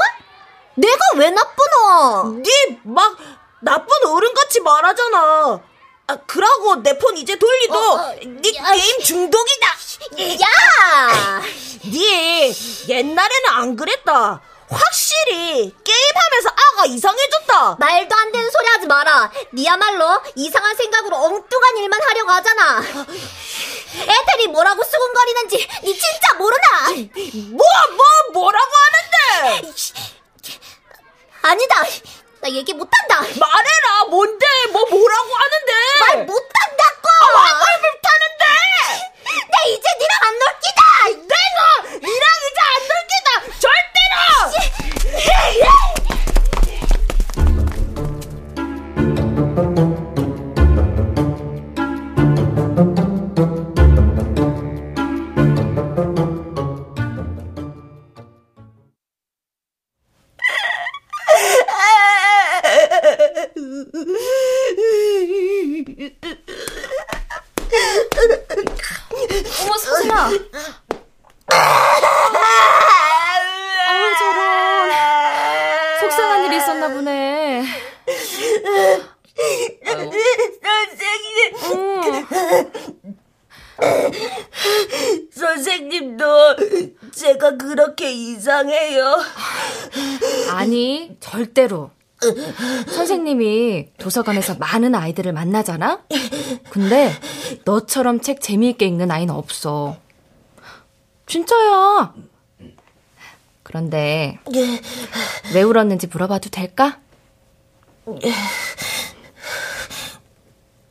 내가 0.76 1.00
왜 1.18 1.30
나쁘노? 1.30 2.42
니막 2.86 3.18
나쁜 3.62 4.08
어른같이 4.08 4.60
말하잖아. 4.62 5.62
아, 6.06 6.16
그러고 6.28 6.76
내 6.78 6.98
폰 6.98 7.16
이제 7.18 7.38
돌리도 7.38 7.74
어, 7.78 7.94
어, 7.96 8.14
니 8.22 8.56
야, 8.58 8.72
게임 8.74 9.00
중독이다. 9.00 9.68
야! 10.42 11.42
니 11.86 12.54
옛날에는 12.90 13.50
안 13.52 13.76
그랬다. 13.76 14.42
확실히 14.74 15.76
게임하면서 15.84 16.50
아가 16.50 16.86
이상해졌다. 16.86 17.76
말도 17.80 18.16
안 18.16 18.32
되는 18.32 18.50
소리 18.50 18.68
하지 18.68 18.88
마라. 18.88 19.32
니야말로 19.54 20.22
이상한 20.36 20.76
생각으로 20.76 21.16
엉뚱한 21.18 21.78
일만 21.78 22.02
하려고 22.02 22.32
하잖아. 22.32 22.82
애들이 22.82 24.48
뭐라고 24.48 24.84
수군거리는지 24.84 25.58
니 25.84 25.98
진짜 25.98 26.34
모르나? 26.38 26.90
뭐, 27.52 27.66
뭐, 27.96 28.06
뭐라고 28.34 28.72
하는데? 28.76 29.72
아니다. 31.44 31.84
나 32.42 32.50
얘기 32.50 32.74
못한다. 32.74 33.22
말해라, 33.22 34.04
뭔데? 34.10 34.46
뭐, 34.72 34.86
뭐라고 34.86 35.34
하는데? 35.34 35.74
말 36.00 36.26
못한다고! 36.26 37.08
아, 37.38 37.54
말 37.54 37.80
못하는데? 37.80 38.46
나 39.24 39.64
이제 39.68 39.88
니랑 40.00 40.20
안 40.24 40.40
놀기다! 40.40 40.82
내가 41.28 41.98
니랑 42.06 42.30
이제 42.50 42.60
안 42.60 42.82
놀겠다! 42.90 43.60
절대 43.60 43.93
로! 49.76 50.03
절대로. 91.44 91.92
선생님이 92.88 93.90
도서관에서 93.98 94.56
많은 94.56 94.96
아이들을 94.96 95.34
만나잖아? 95.34 96.04
근데 96.70 97.12
너처럼 97.66 98.22
책 98.22 98.40
재미있게 98.40 98.86
읽는 98.86 99.12
아이는 99.12 99.36
없어. 99.36 99.98
진짜야. 101.26 102.14
그런데 103.64 104.40
왜 105.54 105.62
울었는지 105.64 106.08
물어봐도 106.08 106.50
될까? 106.50 107.00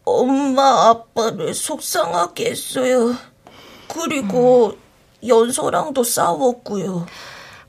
엄마, 0.04 0.90
아빠를 0.90 1.54
속상하게 1.54 2.50
했어요. 2.50 3.16
그리고 3.88 4.76
연서랑도 5.26 6.04
싸웠고요. 6.04 7.06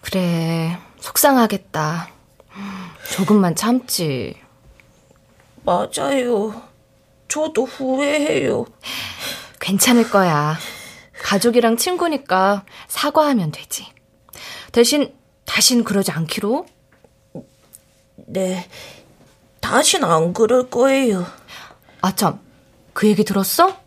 그래, 0.02 0.78
속상하겠다. 1.00 2.13
조금만 3.12 3.56
참지. 3.56 4.36
맞아요. 5.64 6.62
저도 7.28 7.66
후회해요. 7.66 8.66
괜찮을 9.60 10.10
거야. 10.10 10.58
가족이랑 11.24 11.78
친구니까 11.78 12.66
사과하면 12.88 13.52
되지. 13.52 13.88
대신 14.72 15.14
다신 15.46 15.84
그러지 15.84 16.12
않기로? 16.12 16.66
네. 18.28 18.68
다신 19.62 20.04
안 20.04 20.34
그럴 20.34 20.70
거예요. 20.70 21.26
아, 22.02 22.14
참. 22.16 22.40
그 22.94 23.08
얘기 23.08 23.24
들었어? 23.24 23.78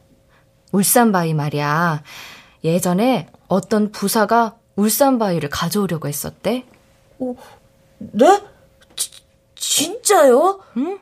울산바위 0.73 1.35
말이야. 1.35 2.03
예전에 2.65 3.29
어떤 3.49 3.93
부사가 3.93 4.57
울산바위를 4.77 5.49
가져오려고 5.51 6.09
했었대. 6.09 6.65
네? 7.99 8.43
지, 9.67 9.85
진짜요? 9.85 10.61
응? 10.77 10.99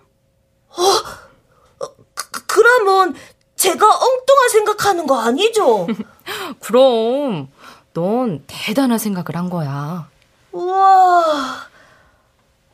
어, 0.69 1.85
그, 2.15 2.47
그러면 2.47 3.15
제가 3.57 3.87
엉뚱한 3.87 4.49
생각하는 4.51 5.07
거 5.07 5.21
아니죠? 5.21 5.87
그럼 6.61 7.49
넌 7.93 8.43
대단한 8.47 8.99
생각을 8.99 9.37
한 9.37 9.51
거야. 9.51 10.09
우와. 10.53 11.69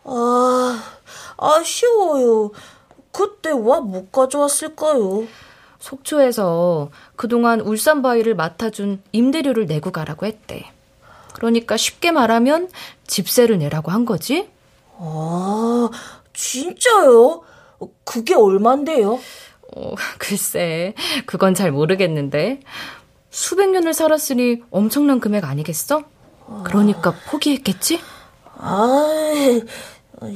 아, 0.04 0.82
아쉬워요. 1.36 2.50
그때 3.12 3.50
와 3.50 3.80
못 3.80 4.12
가져왔을까요? 4.12 5.26
속초에서 5.80 6.90
그동안 7.16 7.60
울산 7.60 8.02
바위를 8.02 8.34
맡아준 8.34 9.02
임대료를 9.12 9.66
내고 9.66 9.90
가라고 9.90 10.26
했대. 10.26 10.70
그러니까 11.34 11.76
쉽게 11.76 12.10
말하면 12.12 12.70
집세를 13.06 13.58
내라고 13.58 13.90
한 13.90 14.04
거지? 14.04 14.48
아, 15.02 15.88
진짜요? 16.34 17.42
그게 18.04 18.34
얼만데요? 18.34 19.18
어, 19.76 19.94
글쎄, 20.18 20.94
그건 21.26 21.54
잘 21.54 21.72
모르겠는데. 21.72 22.60
수백 23.30 23.70
년을 23.70 23.94
살았으니 23.94 24.62
엄청난 24.70 25.20
금액 25.20 25.44
아니겠어? 25.44 26.02
그러니까 26.64 27.14
포기했겠지? 27.30 28.00
아, 28.56 29.06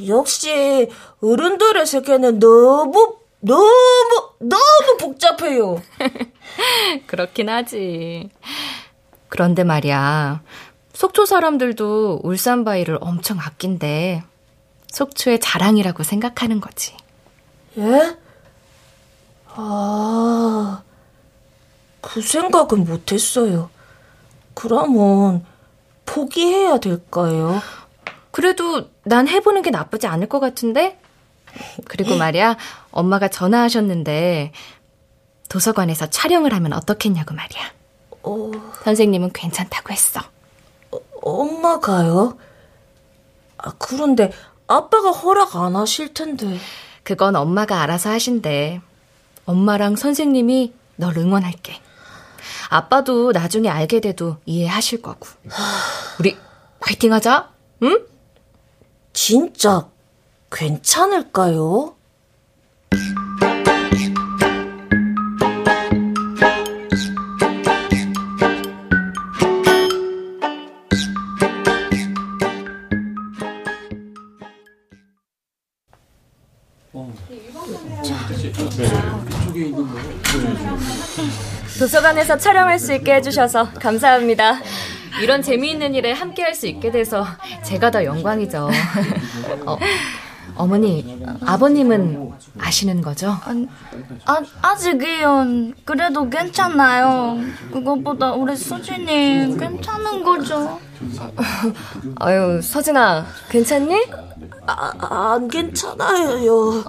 역시 0.07 0.89
어른들의 1.21 1.85
세계는 1.87 2.39
너무 2.39 3.17
너무 3.41 4.31
너무 4.39 4.97
복잡해요. 5.01 5.83
그렇긴 7.09 7.49
하지. 7.49 8.31
그런데 9.29 9.65
말이야. 9.65 10.43
속초 10.95 11.27
사람들도 11.27 12.21
울산 12.23 12.65
바위를 12.65 12.99
엄청 13.01 13.41
아낀대. 13.41 14.23
속초의 14.95 15.41
자랑이라고 15.41 16.03
생각하는 16.03 16.61
거지. 16.61 16.97
예? 17.79 18.17
아, 19.49 20.83
그 22.01 22.23
생각은 22.23 22.85
못했어요. 22.85 23.71
그러면 24.55 25.45
포기해야 26.07 26.79
될까요? 26.79 27.61
그래도 28.31 28.91
난 29.03 29.27
해보는 29.29 29.63
게 29.63 29.71
나쁘지 29.71 30.07
않을 30.07 30.29
것 30.29 30.41
같은데? 30.41 30.99
그리고 31.87 32.17
말이야, 32.17 32.57
엄마가 32.91 33.29
전화하셨는데, 33.29 34.53
도서관에서 35.49 36.11
촬영을 36.11 36.53
하면 36.53 36.73
어떻겠냐고 36.73 37.35
말이야. 37.35 37.63
어, 38.23 38.51
선생님은 38.85 39.33
괜찮다고 39.33 39.93
했어. 39.93 40.21
엄마가요? 41.23 42.37
아, 43.59 43.73
그런데 43.79 44.33
아빠가 44.67 45.11
허락 45.11 45.57
안 45.57 45.77
하실 45.77 46.15
텐데. 46.15 46.59
그건 47.03 47.37
엄마가 47.37 47.83
알아서 47.83 48.11
하신대. 48.11 48.81
엄마랑 49.45 49.97
선생님이 49.97 50.73
널 50.97 51.19
응원할게. 51.19 51.81
아빠도 52.71 53.33
나중에 53.33 53.69
알게 53.69 54.01
돼도 54.01 54.39
이해하실 54.47 55.03
거고. 55.03 55.29
우리 56.19 56.37
파이팅 56.81 57.13
하자, 57.13 57.51
응? 57.83 58.07
진짜 59.13 59.89
괜찮을까요? 60.51 61.94
도서관에서 82.05 82.37
촬영할 82.37 82.79
수 82.79 82.93
있게 82.93 83.15
해주셔서 83.15 83.71
감사합니다. 83.81 84.59
이런 85.23 85.41
재미있는 85.41 85.95
일에 85.95 86.13
함께 86.13 86.43
할 86.43 86.55
수 86.55 86.67
있게 86.67 86.91
돼서 86.91 87.25
제가 87.63 87.91
더 87.91 88.05
영광이죠. 88.05 88.69
어, 89.65 89.79
어머니, 90.55 91.25
아버님은 91.47 92.31
아시는 92.61 93.01
거죠? 93.01 93.35
아, 94.27 94.41
아직이요. 94.61 95.47
그래도 95.85 96.29
괜찮아요. 96.29 97.39
그것보다 97.73 98.33
우리 98.33 98.55
수진이 98.55 99.57
괜찮은 99.57 100.23
거죠. 100.23 100.79
아유, 102.21 102.61
서진아, 102.63 103.25
괜찮니? 103.49 104.03
아, 104.67 104.93
안 105.35 105.49
괜찮아요. 105.49 106.83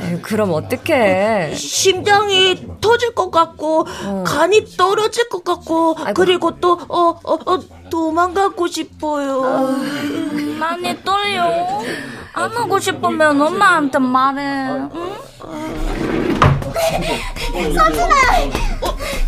아유, 0.00 0.18
그럼 0.22 0.52
어떡해. 0.52 1.54
심장이 1.54 2.66
터질 2.80 3.14
것 3.14 3.30
같고, 3.30 3.86
간이 4.24 4.76
떨어질 4.76 5.28
것 5.28 5.44
같고, 5.44 5.96
그리고 6.14 6.58
또, 6.60 6.78
어, 6.88 7.20
어, 7.22 7.34
어, 7.34 7.58
도망가고 7.90 8.66
싶어요. 8.66 9.76
많이 10.58 11.02
떨려. 11.04 11.80
안 12.34 12.50
하고 12.52 12.78
싶으면 12.78 13.40
엄마한테 13.40 13.98
말해. 13.98 14.88
응? 14.94 16.21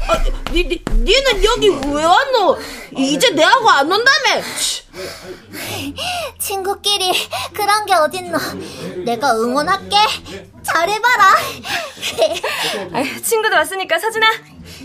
아, 0.06 0.22
니, 0.52 0.64
니, 0.68 0.82
니는 0.92 1.44
여기 1.44 1.68
왜 1.68 2.04
왔노? 2.04 2.58
이제 2.96 3.30
내하고 3.30 3.68
안 3.70 3.88
논다며? 3.88 4.42
친구끼리 6.38 7.12
그런 7.52 7.86
게 7.86 7.94
어딨노. 7.94 8.38
내가 9.04 9.34
응원할게. 9.34 9.96
잘해봐라. 10.62 11.34
아유, 12.94 13.22
친구도 13.22 13.54
왔으니까 13.54 13.98
서진아, 13.98 14.26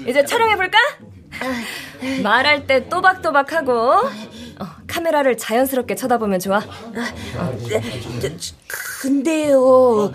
이제 0.08 0.26
촬영해볼까? 0.26 0.78
말할 2.22 2.68
때 2.68 2.90
또박또박하고, 2.90 4.10
어, 4.60 4.66
카메라를 4.88 5.38
자연스럽게 5.38 5.96
쳐다보면 5.96 6.40
좋아. 6.40 6.62
근데요, 9.02 10.14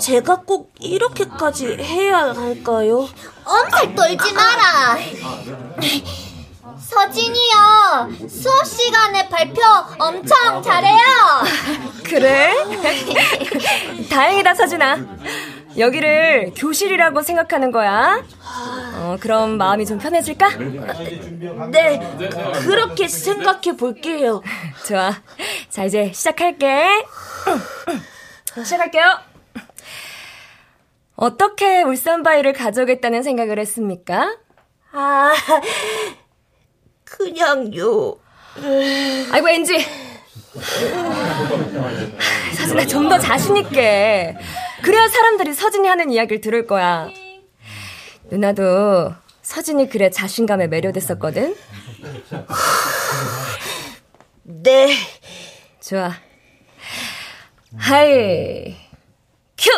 제가 0.00 0.40
꼭 0.42 0.72
이렇게까지 0.80 1.66
해야 1.80 2.32
할까요? 2.32 3.08
엄살 3.44 3.94
떨지 3.94 4.32
마라. 4.32 4.98
서진이요. 6.78 8.28
수업 8.28 8.64
시간에 8.66 9.28
발표 9.28 9.60
엄청 9.98 10.62
잘해요. 10.62 10.98
그래? 12.04 12.54
다행이다, 14.08 14.54
서진아. 14.54 14.96
여기를 15.78 16.52
교실이라고 16.56 17.22
생각하는 17.22 17.70
거야. 17.70 18.24
어, 18.94 19.16
그럼 19.20 19.58
마음이 19.58 19.84
좀 19.86 19.98
편해질까? 19.98 20.48
네, 21.70 22.00
그렇게 22.62 23.08
생각해 23.08 23.76
볼게요. 23.76 24.42
좋아. 24.86 25.12
자, 25.68 25.84
이제 25.84 26.12
시작할게. 26.12 27.04
시작할게요. 28.62 29.04
어떻게 31.14 31.82
울산바위를 31.82 32.52
가져오겠다는 32.52 33.22
생각을 33.22 33.58
했습니까? 33.58 34.36
아, 34.92 35.32
그냥요. 37.04 38.16
아이고, 39.32 39.48
엔지. 39.48 39.86
서진아, 42.56 42.86
좀 42.86 43.08
더 43.08 43.18
자신 43.18 43.56
있게. 43.56 44.36
그래야 44.82 45.08
사람들이 45.08 45.54
서진이 45.54 45.86
하는 45.88 46.10
이야기를 46.10 46.40
들을 46.40 46.66
거야. 46.66 47.08
누나도 48.30 49.14
서진이 49.42 49.88
그래 49.88 50.10
자신감에 50.10 50.66
매료됐었거든? 50.68 51.54
네, 54.42 54.94
좋아. 55.80 56.12
하이, 57.78 58.76
큐! 59.58 59.70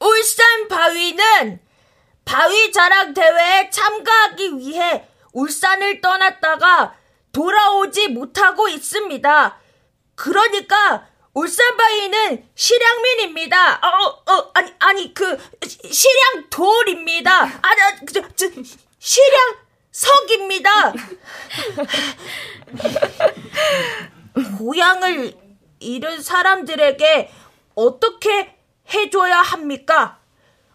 울산 0.00 0.68
바위는 0.68 1.60
바위 2.24 2.72
자랑 2.72 3.12
대회에 3.14 3.70
참가하기 3.70 4.58
위해 4.58 5.04
울산을 5.32 6.00
떠났다가 6.00 6.94
돌아오지 7.32 8.08
못하고 8.08 8.68
있습니다. 8.68 9.58
그러니까 10.14 11.06
울산 11.34 11.76
바위는 11.76 12.48
실향민입니다. 12.54 13.74
어, 13.74 13.86
어, 13.86 14.22
어, 14.32 14.50
아니, 14.54 14.72
아니, 14.80 15.12
그, 15.14 15.38
실향돌입니다. 15.62 17.42
아, 17.42 17.74
나, 17.74 17.96
저, 18.12 18.22
저, 18.34 18.46
실향석입니다. 18.98 20.92
고향을 24.58 25.34
잃은 25.80 26.20
사람들에게 26.20 27.32
어떻게 27.74 28.56
해줘야 28.92 29.40
합니까? 29.40 30.18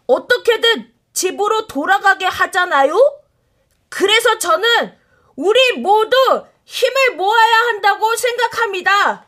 어떻게든 0.06 0.92
집으로 1.12 1.66
돌아가게 1.66 2.26
하잖아요? 2.26 2.96
그래서 3.88 4.38
저는 4.38 4.96
우리 5.36 5.72
모두 5.78 6.16
힘을 6.64 7.16
모아야 7.16 7.56
한다고 7.68 8.14
생각합니다. 8.16 9.26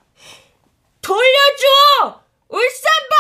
돌려줘! 1.03 2.23
울산바위! 2.49 3.17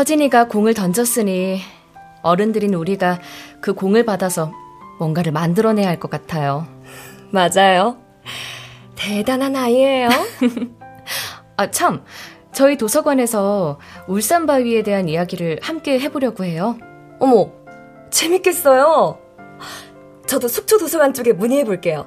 서진이가 0.00 0.48
공을 0.48 0.72
던졌으니 0.72 1.60
어른들인 2.22 2.72
우리가 2.72 3.20
그 3.60 3.74
공을 3.74 4.06
받아서 4.06 4.50
뭔가를 4.98 5.30
만들어내야 5.30 5.86
할 5.86 6.00
것 6.00 6.10
같아요. 6.10 6.66
맞아요. 7.30 7.98
대단한 8.96 9.56
아이예요. 9.56 10.08
아, 11.58 11.70
참. 11.70 12.02
저희 12.50 12.78
도서관에서 12.78 13.78
울산바위에 14.08 14.84
대한 14.84 15.06
이야기를 15.06 15.58
함께 15.60 16.00
해보려고 16.00 16.44
해요. 16.44 16.78
어머, 17.18 17.50
재밌겠어요. 18.10 19.18
저도 20.26 20.48
속초 20.48 20.78
도서관 20.78 21.12
쪽에 21.12 21.34
문의해 21.34 21.64
볼게요. 21.64 22.06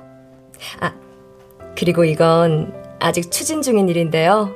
아, 0.79 0.95
그리고 1.77 2.05
이건 2.05 2.73
아직 2.99 3.31
추진 3.31 3.61
중인 3.61 3.87
일인데요. 3.87 4.51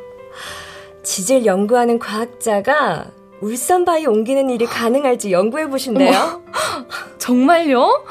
지질 1.04 1.46
연구하는 1.46 2.00
과학자가 2.00 3.12
울산바위 3.42 4.06
옮기는 4.08 4.50
일이 4.50 4.66
가능할지 4.66 5.32
연구해 5.32 5.70
보신대요. 5.70 6.44
정말요? 7.20 8.06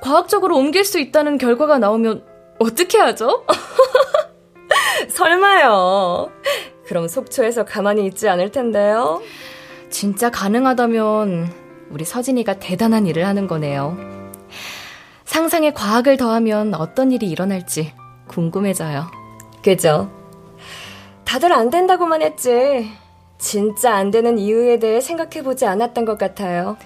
과학적으로 0.00 0.56
옮길 0.56 0.84
수 0.84 0.98
있다는 0.98 1.38
결과가 1.38 1.78
나오면 1.78 2.24
어떻게 2.58 2.98
하죠? 2.98 3.44
설마요. 5.10 6.30
그럼 6.86 7.08
속초에서 7.08 7.64
가만히 7.64 8.06
있지 8.06 8.28
않을 8.28 8.50
텐데요. 8.50 9.22
진짜 9.90 10.30
가능하다면 10.30 11.52
우리 11.90 12.04
서진이가 12.04 12.58
대단한 12.58 13.06
일을 13.06 13.26
하는 13.26 13.46
거네요. 13.46 13.96
상상에 15.24 15.72
과학을 15.72 16.16
더하면 16.16 16.74
어떤 16.74 17.12
일이 17.12 17.28
일어날지 17.28 17.94
궁금해져요. 18.28 19.06
그죠? 19.62 20.10
다들 21.24 21.52
안 21.52 21.70
된다고만 21.70 22.22
했지. 22.22 22.90
진짜 23.40 23.94
안 23.94 24.10
되는 24.10 24.38
이유에 24.38 24.78
대해 24.78 25.00
생각해보지 25.00 25.64
않았던 25.66 26.04
것 26.04 26.18
같아요. 26.18 26.76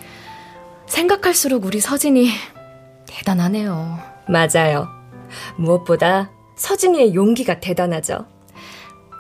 생각할수록 0.87 1.65
우리 1.65 1.81
서진이 1.81 2.29
대단하네요. 3.07 3.99
맞아요. 4.29 4.89
무엇보다 5.57 6.31
서진이의 6.57 7.15
용기가 7.15 7.59
대단하죠. 7.61 8.27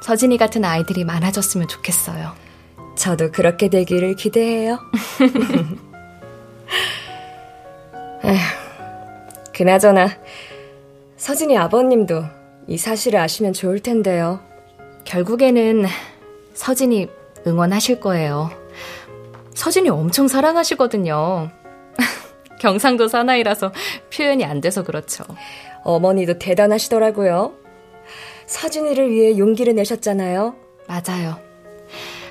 서진이 0.02 0.38
같은 0.38 0.64
아이들이 0.64 1.04
많아졌으면 1.04 1.66
좋겠어요. 1.66 2.32
저도 2.94 3.32
그렇게 3.32 3.68
되기를 3.68 4.14
기대해요. 4.14 4.78
에휴, 8.24 8.38
그나저나 9.52 10.08
서진이 11.16 11.58
아버님도 11.58 12.22
이 12.68 12.78
사실을 12.78 13.18
아시면 13.18 13.52
좋을 13.52 13.80
텐데요. 13.80 14.40
결국에는 15.04 15.86
서진이 16.54 17.08
응원하실 17.46 18.00
거예요. 18.00 18.50
서진이 19.54 19.88
엄청 19.88 20.28
사랑하시거든요. 20.28 21.50
경상도 22.60 23.08
사나이라서 23.08 23.72
표현이 24.14 24.44
안 24.44 24.60
돼서 24.60 24.82
그렇죠. 24.82 25.24
어머니도 25.84 26.38
대단하시더라고요. 26.38 27.54
서진이를 28.46 29.10
위해 29.10 29.38
용기를 29.38 29.74
내셨잖아요. 29.74 30.54
맞아요. 30.86 31.38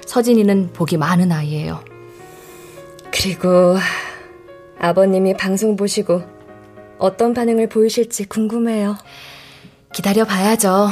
서진이는 0.06 0.74
복이 0.74 0.98
많은 0.98 1.32
아이예요. 1.32 1.84
그리고 3.12 3.78
아버님이 4.80 5.36
방송 5.36 5.76
보시고 5.76 6.22
어떤 6.98 7.34
반응을 7.34 7.70
보이실지 7.70 8.26
궁금해요. 8.26 8.98
기다려 9.94 10.26
봐야죠. 10.26 10.90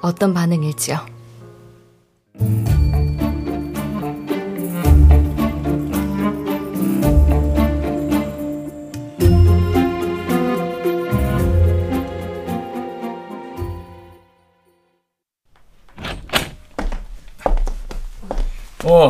어떤 0.00 0.34
반응일지요. 0.34 0.98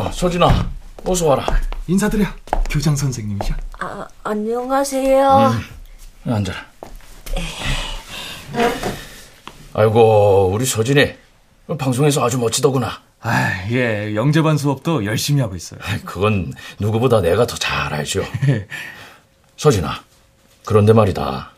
어, 0.01 0.11
서진아, 0.11 0.67
어서 1.05 1.27
와라. 1.27 1.45
인사드려. 1.85 2.25
교장 2.71 2.95
선생님이셔. 2.95 3.53
아, 3.79 4.07
안녕하세요. 4.23 5.51
음, 6.25 6.33
앉아라. 6.33 6.57
아이고, 9.73 10.49
우리 10.51 10.65
서진이 10.65 11.13
방송에서 11.77 12.25
아주 12.25 12.39
멋지더구나. 12.39 12.99
아, 13.21 13.67
예, 13.69 14.15
영재반 14.15 14.57
수업도 14.57 15.05
열심히 15.05 15.39
하고 15.41 15.55
있어요. 15.55 15.79
그건 16.03 16.51
누구보다 16.79 17.21
내가 17.21 17.45
더 17.45 17.55
잘 17.57 17.93
알죠. 17.93 18.23
서진아, 19.55 20.03
그런데 20.65 20.93
말이다. 20.93 21.51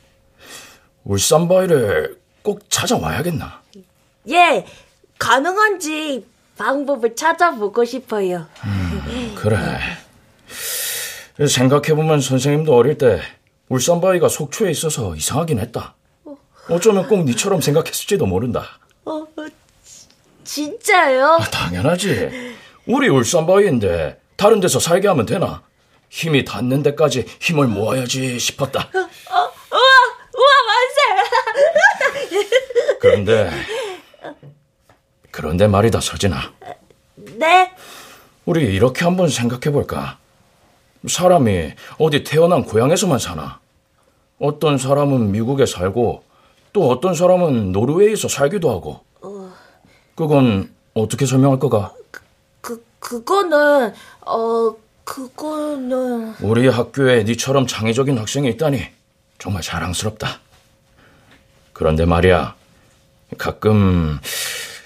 울산바위를 1.06 2.20
꼭 2.42 2.70
찾아와야겠나? 2.70 3.62
예, 4.32 4.66
가능한지 5.18 6.26
방법을 6.58 7.16
찾아보고 7.16 7.86
싶어요. 7.86 8.48
음, 8.66 9.36
그래. 9.36 9.58
생각해보면 11.48 12.22
선생님도 12.22 12.76
어릴 12.76 12.98
때 12.98 13.20
울산바위가 13.70 14.30
속초에 14.30 14.70
있어서 14.72 15.16
이상하긴 15.16 15.60
했다. 15.60 15.96
어쩌면 16.70 17.08
꼭 17.08 17.24
니처럼 17.26 17.60
생각했을지도 17.62 18.26
모른다. 18.26 18.80
어, 19.06 19.26
진짜요? 20.44 21.38
아, 21.42 21.44
당연하지. 21.44 22.56
우리 22.86 23.10
울산바위인데 23.10 24.20
다른 24.36 24.60
데서 24.60 24.80
살게 24.80 25.08
하면 25.08 25.26
되나? 25.26 25.64
힘이 26.10 26.46
닿는 26.46 26.84
데까지 26.84 27.26
힘을 27.42 27.68
모아야지 27.68 28.38
싶었다. 28.40 28.82
어, 28.94 28.98
우와, 29.00 29.82
우와, 30.36 30.54
만세! 30.68 32.48
그런데, 33.00 33.50
그런데 35.34 35.68
말이다, 35.68 36.00
서진아. 36.00 36.54
네? 37.16 37.74
우리 38.46 38.62
이렇게 38.76 39.04
한번 39.04 39.30
생각해볼까? 39.30 40.20
사람이 41.08 41.72
어디 41.98 42.24
태어난 42.24 42.64
고향에서만 42.64 43.18
사나? 43.18 43.60
어떤 44.40 44.78
사람은 44.78 45.32
미국에 45.32 45.66
살고, 45.66 46.24
또 46.72 46.90
어떤 46.92 47.16
사람은 47.16 47.72
노르웨이에서 47.72 48.28
살기도 48.28 48.70
하고. 48.70 49.04
그건 50.14 50.72
어떻게 50.94 51.26
설명할 51.26 51.58
거가? 51.58 51.96
그, 52.62 52.86
그거는, 53.00 53.92
어, 54.28 54.76
그거는. 55.04 56.36
우리 56.42 56.68
학교에 56.68 57.24
니처럼 57.24 57.66
창의적인 57.66 58.20
학생이 58.20 58.50
있다니 58.50 58.84
정말 59.40 59.64
자랑스럽다. 59.64 60.40
그런데 61.74 62.06
말이야, 62.06 62.54
가끔 63.40 64.20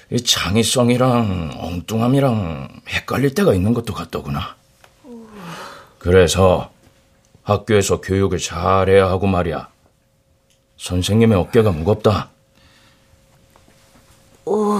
이 0.09 0.21
창의성이랑 0.23 1.57
엉뚱함이랑 1.59 2.81
헷갈릴 2.87 3.33
때가 3.35 3.53
있는 3.53 3.73
것도 3.73 3.93
같더구나. 3.93 4.55
그래서 5.99 6.71
학교에서 7.43 7.99
교육을 7.99 8.37
잘해야 8.39 9.07
하고 9.09 9.27
말이야. 9.27 9.69
선생님의 10.77 11.37
어깨가 11.37 11.71
무겁다. 11.71 12.29
어, 14.45 14.79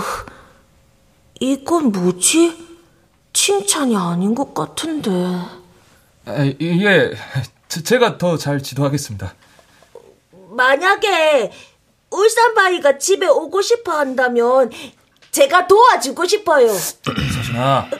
이건 1.42 1.92
뭐지? 1.92 2.66
칭찬이 3.34 3.96
아닌 3.98 4.34
것 4.34 4.54
같은데. 4.54 5.12
아, 6.26 6.46
예, 6.62 7.12
제가 7.68 8.18
더 8.18 8.38
잘 8.38 8.64
지도하겠습니다. 8.64 9.34
만약에 10.52 11.52
울산바위가 12.10 12.98
집에 12.98 13.28
오고 13.28 13.62
싶어 13.62 13.92
한다면 13.92 14.72
제가 15.38 15.68
도와주고 15.68 16.26
싶어요. 16.26 16.68
서진아. 16.74 17.92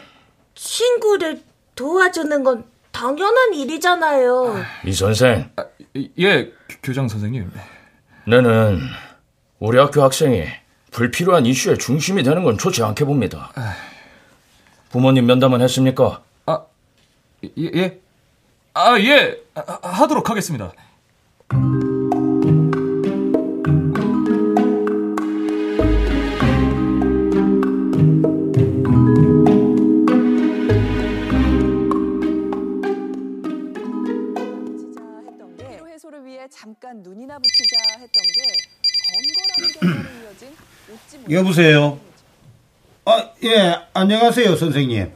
친구를 0.56 1.44
도와주는 1.76 2.44
건 2.44 2.66
당연한 2.92 3.54
일이잖아요. 3.54 4.56
이 4.84 4.92
선생. 4.92 5.48
아, 5.56 5.64
예, 6.20 6.52
교장 6.82 7.08
선생님. 7.08 7.52
나는 8.26 8.80
우리 9.60 9.78
학교 9.78 10.02
학생이 10.02 10.46
불필요한 10.90 11.46
이슈의 11.46 11.78
중심이 11.78 12.24
되는 12.24 12.44
건 12.44 12.58
좋지 12.58 12.82
않게 12.82 13.06
봅니다. 13.06 13.52
부모님 14.90 15.28
면담은 15.28 15.62
했습니까? 15.62 16.24
아, 16.48 16.64
예, 17.44 17.70
예. 17.76 18.00
아, 18.74 19.00
예. 19.00 19.40
아, 19.54 19.78
하도록 19.84 20.28
하겠습니다. 20.28 20.72
잠깐 36.88 37.04
눈이나 37.04 37.38
붙이자 37.38 38.00
했던 38.00 38.24
게 38.34 38.48
검거라는 39.12 40.04
결과로 40.06 40.24
이어진 40.24 40.56
웃지 40.88 41.34
여보세요. 41.34 42.00
아, 43.04 43.32
예, 43.44 43.86
안녕하세요, 43.94 44.56
선생님. 44.56 45.14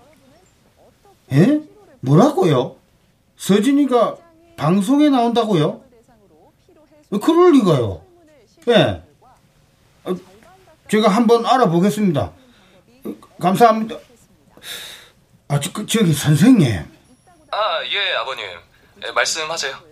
예? 1.32 1.62
뭐라고요? 2.02 2.76
서진이가 3.38 4.18
방송에 4.58 5.10
나온다고요? 5.10 5.82
그럴 7.22 7.54
리가요. 7.54 8.04
예. 8.68 8.74
네. 8.74 9.04
제가 10.90 11.08
한번 11.08 11.46
알아보겠습니다. 11.46 12.34
감사합니다. 13.40 13.96
아, 15.48 15.60
저, 15.60 15.72
그, 15.72 15.86
저기 15.86 16.14
선생님. 16.14 16.70
아, 17.52 17.86
예, 17.86 18.14
아버님. 18.16 18.46
예, 19.06 19.12
말씀하세요. 19.12 19.91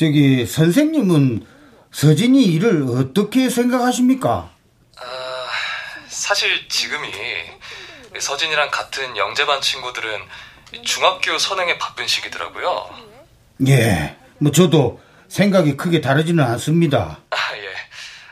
저기 0.00 0.46
선생님은 0.46 1.46
서진이 1.92 2.42
일을 2.42 2.84
어떻게 2.88 3.50
생각하십니까? 3.50 4.50
아, 4.96 5.46
사실 6.08 6.66
지금이 6.70 7.12
서진이랑 8.18 8.70
같은 8.70 9.14
영재반 9.18 9.60
친구들은 9.60 10.22
중학교 10.86 11.36
선행에 11.36 11.76
바쁜 11.76 12.06
시기더라고요. 12.06 12.88
예, 13.68 14.16
뭐 14.38 14.50
저도 14.50 15.02
생각이 15.28 15.76
크게 15.76 16.00
다르지는 16.00 16.42
않습니다. 16.44 17.18
아, 17.28 17.36
예. 17.58 17.68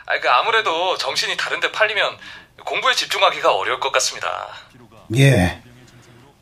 아, 0.06 0.18
그 0.20 0.30
아무래도 0.30 0.96
정신이 0.96 1.36
다른데 1.36 1.72
팔리면 1.72 2.16
공부에 2.64 2.94
집중하기가 2.94 3.54
어려울 3.54 3.78
것 3.78 3.92
같습니다. 3.92 4.48
예, 5.18 5.60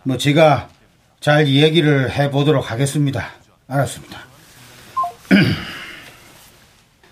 뭐 0.04 0.18
제가 0.18 0.68
잘 1.18 1.48
이야기를 1.48 2.12
해보도록 2.12 2.70
하겠습니다. 2.70 3.32
알았습니다. 3.66 4.25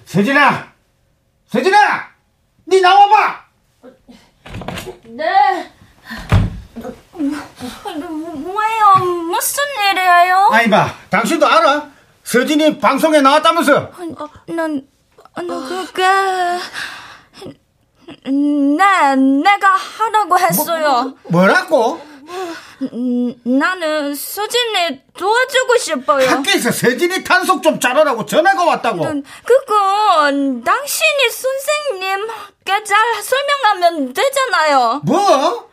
서진아, 0.05 0.73
서진아, 1.49 2.09
네 2.67 2.81
나와봐. 2.81 3.45
네. 5.05 5.73
뭐예요? 7.15 8.95
무슨 9.29 9.63
일이에요? 9.91 10.51
아니 10.53 10.71
봐, 10.71 10.95
당신도 11.11 11.47
알아? 11.47 11.91
서진이 12.23 12.79
방송에 12.79 13.21
나왔다면서? 13.21 13.93
난, 14.49 14.87
난 15.35 15.47
그게 15.47 16.03
네, 18.27 19.17
내가 19.17 19.69
하라고 19.77 20.39
했어요. 20.39 20.89
뭐, 20.89 21.17
뭐라고? 21.31 22.14
음, 22.93 23.35
나는 23.45 24.15
수진이 24.15 25.01
도와주고 25.17 25.79
싶어요. 25.79 26.29
학교에서 26.29 26.71
서진이 26.71 27.25
단속 27.25 27.63
좀 27.63 27.79
잘하라고 27.81 28.27
전화가 28.27 28.65
왔다고. 28.65 29.05
그건 29.45 30.65
당신이 30.65 31.31
선생님께 31.31 32.85
잘 32.85 32.99
설명하면 33.23 34.13
되잖아요. 34.13 35.01
뭐? 35.05 35.71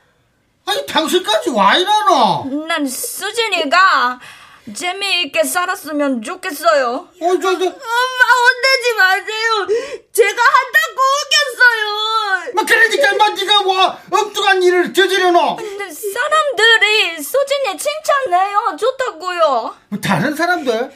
아니 0.66 0.86
당신까지 0.86 1.49
와 1.49 1.76
이러노? 1.76 2.66
난 2.68 2.86
수진이가 2.86 4.20
재미있게 4.74 5.43
살았으면 5.43 6.22
좋겠어요. 6.22 6.88
어, 6.93 7.09
저, 7.20 7.41
저. 7.41 7.66
엄마 7.66 7.66
혼내지 7.66 8.93
마세요. 8.97 9.68
제가 10.14 10.41
한다고 10.41 11.01
우겼어요. 11.22 12.53
막 12.53 12.66
그러니까 12.66 13.14
막 13.16 13.34
네가 13.34 13.62
뭐 13.64 13.97
엉뚱한 14.12 14.62
일을 14.64 14.93
저지르노? 14.93 15.57
사람들이 15.57 17.22
수진이 17.22 17.78
칭찬해요. 17.78 18.78
좋다고요. 18.80 19.76
다른 20.03 20.36
사람들? 20.36 20.91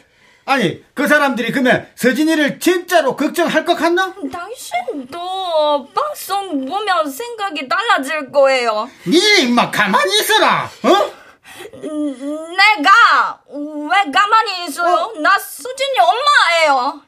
아니 0.48 0.84
그 0.94 1.08
사람들이 1.08 1.52
그러면 1.52 1.90
서진이를 1.96 2.60
진짜로 2.60 3.16
걱정할 3.16 3.66
것 3.66 3.76
같나? 3.76 4.14
당신도 4.32 5.90
방송 5.94 6.66
보면 6.66 7.10
생각이 7.10 7.68
달라질 7.68 8.32
거예요. 8.32 8.88
니 9.08 9.18
임마 9.42 9.72
가만히 9.72 10.20
있어라. 10.20 10.70
어? 10.84 11.25
내가 11.72 13.42
왜 13.50 14.12
가만히 14.12 14.66
있어요? 14.68 14.96
어? 14.96 15.20
나 15.20 15.38
수진이 15.38 15.98
엄마예요. 16.00 17.02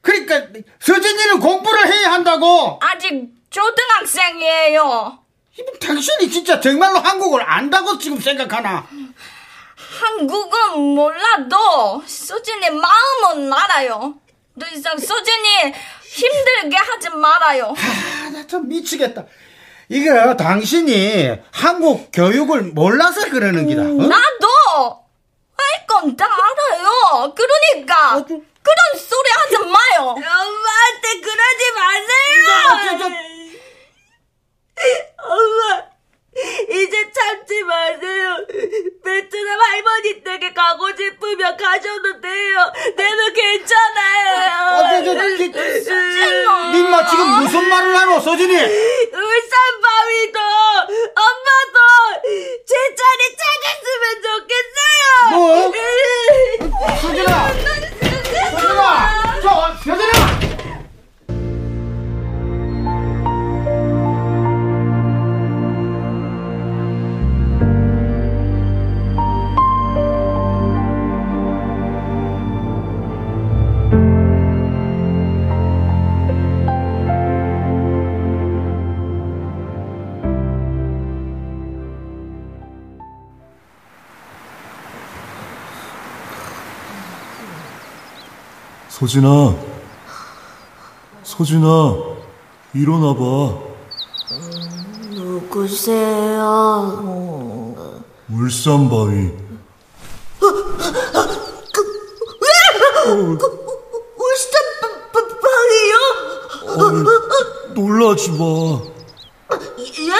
그러니까 0.00 0.60
서진이는 0.80 1.40
공부를 1.40 1.86
해야 1.92 2.12
한다고. 2.12 2.78
아직 2.82 3.28
초등학생이에요. 3.50 5.18
당신이 5.80 6.30
진짜 6.30 6.60
정말로 6.60 6.98
한국을 6.98 7.42
안다고 7.48 7.98
지금 7.98 8.18
생각하나? 8.18 8.86
한국은 10.00 10.80
몰라도 10.94 12.02
수진이 12.06 12.70
마음은 12.70 13.52
알아요. 13.52 14.14
더 14.58 14.66
이상 14.72 14.96
수진이 14.96 15.74
힘들게 16.04 16.76
하지 16.76 17.10
말아요. 17.10 17.74
아, 17.76 18.30
나참 18.30 18.68
미치겠다. 18.68 19.24
이거 19.90 20.36
당신이 20.36 21.36
한국 21.52 22.10
교육을 22.12 22.62
몰라서 22.62 23.28
그러는 23.28 23.66
기다. 23.66 23.82
어? 23.82 23.86
나도 23.86 24.46
할 25.56 25.86
건 25.86 26.16
다 26.16 26.24
알아요. 26.24 27.34
그러니까 27.34 28.16
어. 28.16 28.24
그런 28.24 28.40
소리 28.96 29.30
하지 29.36 29.58
마요. 29.66 30.10
엄마한테 30.10 31.20
그러지 31.20 31.72
마세요. 31.74 32.46
저, 32.84 32.98
저, 32.98 33.04
엄마 35.28 35.89
이제 36.70 37.10
참지 37.12 37.62
마세요. 37.64 38.36
베트남 39.04 39.60
할머니 39.60 40.22
댁에 40.24 40.52
가고 40.52 40.88
싶으면 40.96 41.56
가셔도 41.56 42.20
돼요. 42.20 42.72
내는 42.96 43.32
괜찮아요. 43.32 44.30
아, 44.70 45.02
저, 45.04 45.04
저, 45.04 45.12
저, 45.14 45.52
저, 45.84 46.70
님마 46.72 47.06
지금 47.06 47.28
무슨 47.40 47.68
말을 47.68 47.96
하노, 47.96 48.20
서진이? 48.20 48.54
울산 48.54 49.52
바위도 49.82 50.38
엄마도 51.16 51.78
제 52.66 52.74
자리 52.94 53.20
찾았으면 53.40 54.04
좋겠어요. 54.22 55.10
뭐? 55.32 55.72
서진아, 57.00 57.32
서진아, 58.50 59.40
저 59.42 59.44
서진아. 59.84 60.59
소진아, 89.00 89.54
소진아, 91.22 91.94
일어나봐. 92.74 93.58
누구세요? 95.14 96.44
울산바위. 98.30 99.30
그, 100.38 100.46
왜? 102.42 102.48
그, 103.38 103.44
울산바위요? 105.48 105.96
놀라지 107.72 108.30
마. 108.32 108.44
예? 109.78 110.12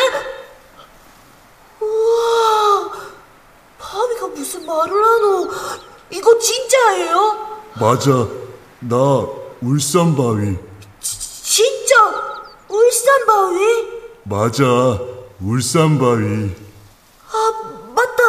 우와, 1.84 2.90
바위가 3.78 4.26
무슨 4.28 4.64
말을 4.64 4.90
하노? 5.04 5.50
이거 6.08 6.38
진짜예요? 6.38 7.60
맞아. 7.78 8.39
나 8.80 8.96
울산바위. 9.60 10.56
지, 11.00 11.42
진짜 11.42 11.94
울산바위? 12.68 13.88
맞아. 14.24 14.98
울산바위. 15.40 16.50
아, 17.32 17.52
맞다. 17.94 18.22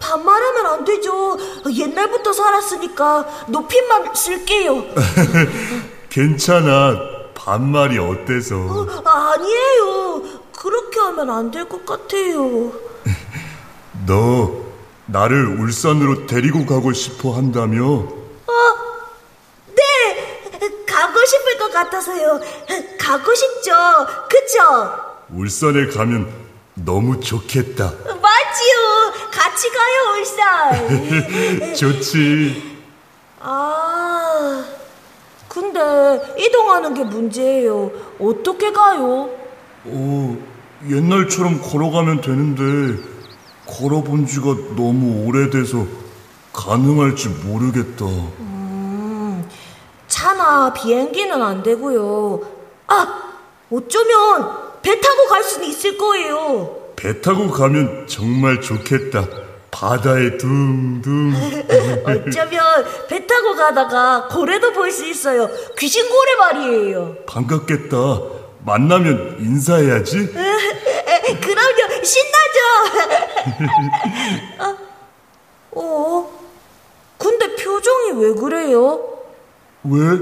반말하면 0.00 0.66
안 0.66 0.84
되죠. 0.84 1.36
옛날부터 1.74 2.32
살았으니까 2.32 3.44
높임말 3.48 4.14
쓸게요. 4.14 4.84
괜찮아. 6.10 6.96
반말이 7.34 7.98
어때서? 7.98 8.56
어, 8.56 8.86
아니에요. 9.04 10.22
그렇게 10.56 11.00
하면 11.00 11.30
안 11.30 11.50
될 11.50 11.68
것 11.68 11.84
같아요. 11.84 12.72
너 14.06 14.52
나를 15.06 15.60
울산으로 15.60 16.26
데리고 16.26 16.64
가고 16.66 16.92
싶어 16.92 17.32
한다며? 17.32 18.14
가고 20.86 21.24
싶을 21.26 21.58
것 21.58 21.70
가고 22.98 23.34
싶죠. 23.34 23.72
그쵸? 24.28 25.06
울산에 25.30 25.86
가면 25.86 26.28
너무 26.74 27.20
좋겠다. 27.20 27.84
맞지요. 27.84 29.12
같이 29.32 29.68
가요, 29.70 29.96
울산. 30.18 31.74
좋지. 31.74 32.76
아, 33.40 34.64
근데 35.48 35.80
이동하는 36.38 36.94
게 36.94 37.04
문제예요. 37.04 37.90
어떻게 38.20 38.72
가요? 38.72 39.30
어, 39.84 40.36
옛날처럼 40.88 41.60
걸어가면 41.62 42.20
되는데 42.20 43.02
걸어본 43.66 44.26
지가 44.26 44.46
너무 44.76 45.26
오래돼서 45.26 45.86
가능할지 46.52 47.28
모르겠다. 47.28 48.04
음, 50.26 50.36
차나 50.36 50.72
비행기는 50.72 51.40
안 51.40 51.62
되고요. 51.62 52.40
아, 52.88 53.22
어쩌면 53.70 54.80
배 54.82 55.00
타고 55.00 55.26
갈 55.28 55.42
수는 55.44 55.68
있을 55.68 55.96
거예요. 55.96 56.92
배 56.96 57.20
타고 57.20 57.48
가면 57.50 58.06
정말 58.08 58.60
좋겠다. 58.60 59.24
바다에 59.70 60.36
둥둥. 60.38 61.32
어쩌면 62.06 62.84
배 63.08 63.24
타고 63.26 63.54
가다가 63.54 64.26
고래도 64.28 64.72
볼 64.72 64.90
수 64.90 65.04
있어요. 65.06 65.48
귀신 65.78 66.08
고래 66.08 66.34
말이에요. 66.36 67.16
반갑겠다. 67.26 67.96
만나면 68.64 69.36
인사해야지. 69.38 70.32
그럼요, 70.32 72.02
신나죠? 72.02 72.58
아, 74.58 74.76
어? 75.72 76.30
근데 77.18 77.54
표정이 77.56 78.12
왜 78.24 78.34
그래요? 78.34 79.15
왜? 79.88 80.18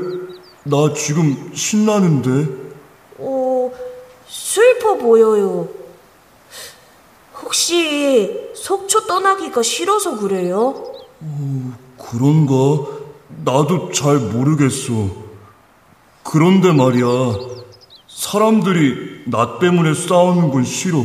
나 0.64 0.92
지금 0.94 1.50
신나는데. 1.54 2.48
어, 3.18 3.70
슬퍼 4.28 4.94
보여요. 4.94 5.68
혹시 7.42 8.50
속초 8.54 9.06
떠나기가 9.06 9.62
싫어서 9.62 10.18
그래요? 10.18 10.92
그런가? 11.98 12.54
나도 13.44 13.90
잘 13.92 14.18
모르겠어. 14.18 14.92
그런데 16.22 16.72
말이야. 16.72 17.06
사람들이 18.08 19.24
나 19.26 19.58
때문에 19.58 19.94
싸우는 19.94 20.50
건 20.50 20.64
싫어. 20.64 21.04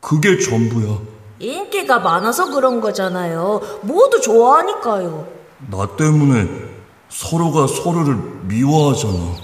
그게 0.00 0.38
전부야. 0.38 0.98
인기가 1.38 1.98
많아서 1.98 2.50
그런 2.52 2.80
거잖아요. 2.80 3.60
모두 3.82 4.20
좋아하니까요. 4.20 5.26
나 5.70 5.96
때문에 5.96 6.71
서로가 7.12 7.66
서로를 7.66 8.16
미워하잖아. 8.44 9.36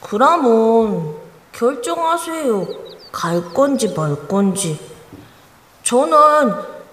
그러면 0.00 1.16
결정하세요. 1.52 2.66
갈 3.12 3.52
건지 3.52 3.92
말 3.94 4.26
건지. 4.26 4.80
저는 5.82 6.16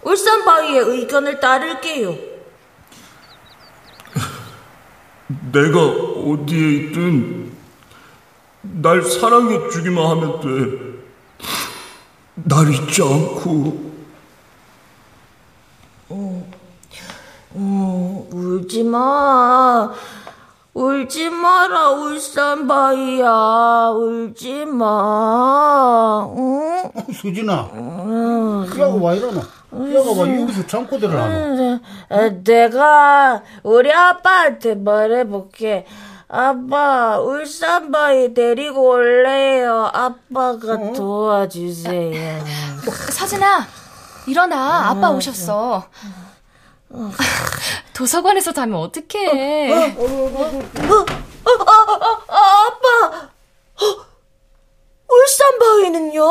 울산 0.04 0.44
바위의 0.44 0.80
의견을 0.82 1.40
따를게요. 1.40 2.10
내가 5.52 5.86
어디에 5.88 6.72
있든 6.88 7.54
날 8.62 9.02
사랑해 9.04 9.70
주기만 9.70 10.06
하면 10.06 10.42
돼. 10.42 10.48
날 12.36 12.74
잊지 12.74 13.02
않고. 13.02 13.92
음, 16.12 16.51
음, 17.56 18.28
울지 18.32 18.84
마. 18.84 19.92
울지 20.74 21.30
마라, 21.30 21.90
울산 21.92 22.66
바위야. 22.66 23.90
울지 23.94 24.66
마. 24.66 26.28
응? 26.38 26.92
수진아. 27.14 27.70
그러고 28.70 29.02
와 29.02 29.14
이러노. 29.14 29.40
야가 29.40 30.14
봐 30.16 30.42
여기서 30.42 30.66
참고 30.68 30.98
들어가노. 30.98 31.80
내가 32.44 33.42
우리 33.64 33.92
아빠한테 33.92 34.76
말해볼게. 34.76 35.86
아빠, 36.30 37.20
울산 37.20 37.92
바위 37.92 38.34
데리고 38.34 38.92
올래요. 38.92 39.90
아빠가 39.94 40.94
도와주세요. 40.94 42.46
서진아, 43.12 43.68
일어나. 44.28 44.90
아빠 44.90 45.10
오셨어. 45.12 45.84
도서관에서 47.94 48.52
자면 48.52 48.80
어떡해. 48.80 49.72
어, 49.72 49.76
어, 49.98 50.04
어, 50.04 51.06
어, 51.48 52.34
아빠! 52.34 53.30
어, 53.82 54.06
울산 55.10 55.60
바위는요? 55.60 56.22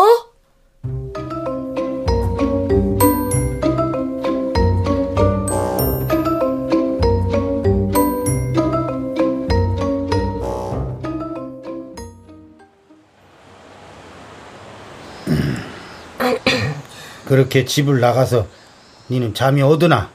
그렇게 17.26 17.64
집을 17.64 18.00
나가서 18.00 18.46
니는 19.08 19.34
잠이 19.34 19.62
오드나? 19.62 20.10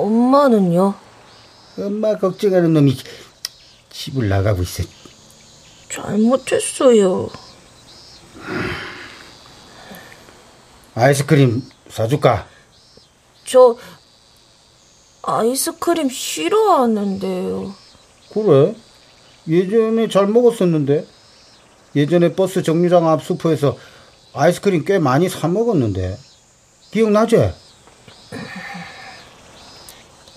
엄마는요? 0.00 0.94
엄마 1.78 2.16
걱정하는 2.16 2.72
놈이 2.72 2.96
집을 3.90 4.28
나가고 4.28 4.62
있어. 4.62 4.82
잘못했어요. 5.90 7.28
아이스크림 10.94 11.62
사줄까? 11.88 12.46
저 13.44 13.76
아이스크림 15.22 16.08
싫어하는데요. 16.08 17.74
그래? 18.32 18.74
예전에 19.48 20.08
잘 20.08 20.26
먹었었는데. 20.26 21.06
예전에 21.94 22.34
버스 22.34 22.62
정류장 22.62 23.08
앞 23.08 23.22
슈퍼에서 23.24 23.76
아이스크림 24.34 24.84
꽤 24.84 24.98
많이 24.98 25.28
사 25.28 25.48
먹었는데. 25.48 26.18
기억나지? 26.90 27.52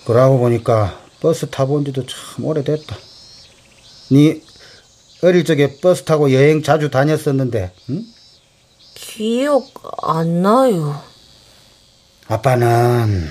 그러고 0.04 0.38
보니까 0.38 1.00
버스 1.20 1.48
타본 1.48 1.84
지도 1.84 2.04
참 2.06 2.44
오래됐다. 2.44 2.96
니 4.12 4.42
어릴 5.22 5.44
적에 5.44 5.78
버스 5.80 6.02
타고 6.04 6.32
여행 6.32 6.62
자주 6.62 6.90
다녔었는데, 6.90 7.72
응? 7.90 8.04
기억 8.94 9.70
안 10.02 10.42
나요. 10.42 11.02
아빠는 12.26 13.28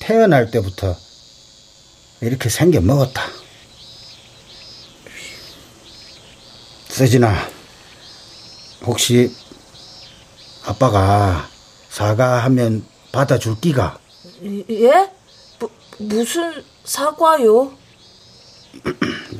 태어날 0.00 0.50
때부터 0.50 0.96
이렇게 2.20 2.48
생겨 2.48 2.80
먹었다. 2.80 3.22
서진아, 6.88 7.34
혹시 8.86 9.34
아빠가 10.64 11.48
사과하면 11.90 12.86
받아줄 13.12 13.60
끼가? 13.60 13.98
예? 14.70 15.10
무, 15.98 16.06
무슨 16.14 16.64
사과요? 16.84 17.72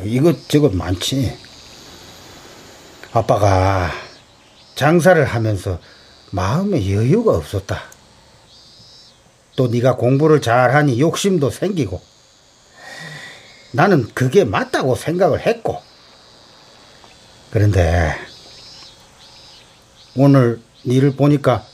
이것저것 0.04 0.74
많지. 0.74 1.36
아빠가 3.12 3.90
장사를 4.74 5.24
하면서 5.24 5.78
마음에 6.30 6.90
여유가 6.92 7.36
없었다. 7.36 7.82
또 9.56 9.68
네가 9.68 9.96
공부를 9.96 10.40
잘하니 10.40 11.00
욕심도 11.00 11.50
생기고 11.50 12.02
나는 13.70 14.08
그게 14.14 14.44
맞다고 14.44 14.96
생각을 14.96 15.46
했고 15.46 15.80
그런데 17.50 18.16
오늘 20.16 20.60
니를 20.84 21.14
보니까 21.14 21.64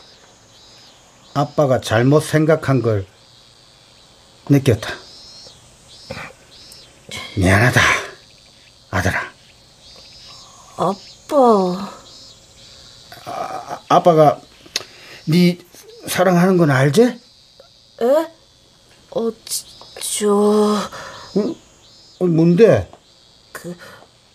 아빠가 1.32 1.80
잘못 1.80 2.20
생각한 2.20 2.82
걸 2.82 3.06
느꼈다. 4.50 4.90
미안하다, 7.36 7.80
아들아. 8.90 9.20
아빠. 10.76 11.90
아, 13.26 13.80
아빠가 13.88 14.40
네 15.26 15.58
사랑하는 16.08 16.56
건 16.56 16.70
알지? 16.70 17.02
에? 17.02 17.20
어, 19.12 19.32
저... 20.00 20.28
어? 20.28 21.54
어, 22.18 22.26
뭔데? 22.26 22.90
그, 23.52 23.76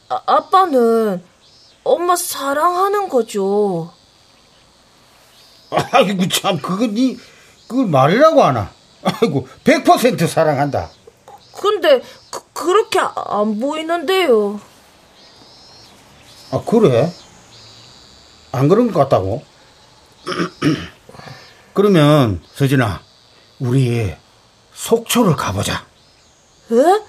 아, 0.07 0.22
아빠는 0.26 1.24
엄마 1.84 2.16
사랑하는 2.16 3.09
거죠. 3.09 3.93
아이고 5.91 6.28
참 6.30 6.57
그거 6.59 6.88
니 6.88 7.18
그걸 7.68 7.88
말이라고 7.88 8.43
하나? 8.43 8.75
아이고 9.06 9.47
100% 9.64 10.28
사랑한다. 10.28 10.89
근데 11.53 12.01
그, 12.30 12.41
그렇게 12.53 12.99
안 12.99 13.60
보이는데요. 13.60 14.60
아 16.51 16.62
그래? 16.66 17.12
안 18.51 18.68
그런 18.68 18.91
것 18.91 18.99
같다고? 19.01 19.43
그러면 21.74 22.41
서진아 22.53 23.01
우리 23.60 24.14
속초를 24.74 25.36
가보자. 25.36 25.86
에? 26.72 27.01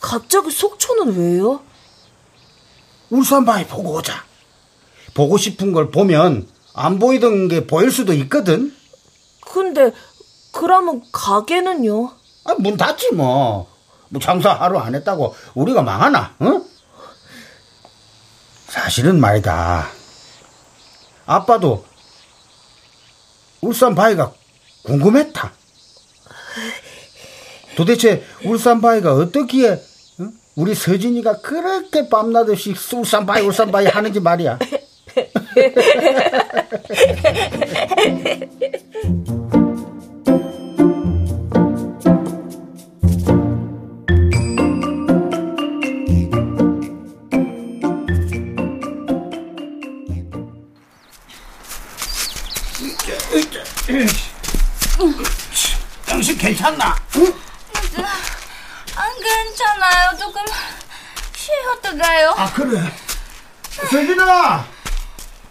갑자기 0.00 0.50
속초는 0.50 1.16
왜요? 1.16 1.62
울산 3.10 3.44
바위 3.44 3.66
보고 3.66 3.94
오자. 3.94 4.24
보고 5.14 5.36
싶은 5.36 5.72
걸 5.72 5.90
보면 5.90 6.48
안 6.74 6.98
보이던 6.98 7.48
게 7.48 7.66
보일 7.66 7.90
수도 7.90 8.12
있거든. 8.12 8.74
근데 9.40 9.92
그러면 10.56 11.02
가게는요? 11.12 12.10
아, 12.44 12.54
문 12.58 12.78
닫지 12.78 13.12
뭐. 13.12 13.68
뭐 14.08 14.20
장사 14.22 14.54
하루 14.54 14.78
안 14.78 14.94
했다고 14.94 15.34
우리가 15.54 15.82
망하나? 15.82 16.34
응? 16.40 16.64
사실은 18.66 19.20
말이다. 19.20 19.86
아빠도 21.26 21.84
울산 23.60 23.94
바위가 23.94 24.32
궁금했다. 24.84 25.52
도대체 27.76 28.24
울산 28.44 28.80
바위가 28.80 29.12
어떻기에 29.12 29.78
응? 30.20 30.32
우리 30.54 30.74
서진이가 30.74 31.42
그렇게 31.42 32.08
밤낮없이 32.08 32.74
울산 32.94 33.26
바위 33.26 33.44
울산 33.44 33.70
바위 33.70 33.86
하는지 33.88 34.20
말이야. 34.20 34.58
괜찮나? 56.66 56.96
안 58.96 59.20
괜찮아요. 59.22 60.18
조금 60.18 60.42
쉬었다 61.36 61.96
가요. 61.96 62.34
아 62.36 62.52
그래. 62.52 62.92
서진아, 63.88 64.64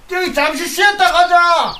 저기 0.09 0.33
잠시 0.33 0.67
쉬었다 0.67 1.11
가자. 1.11 1.73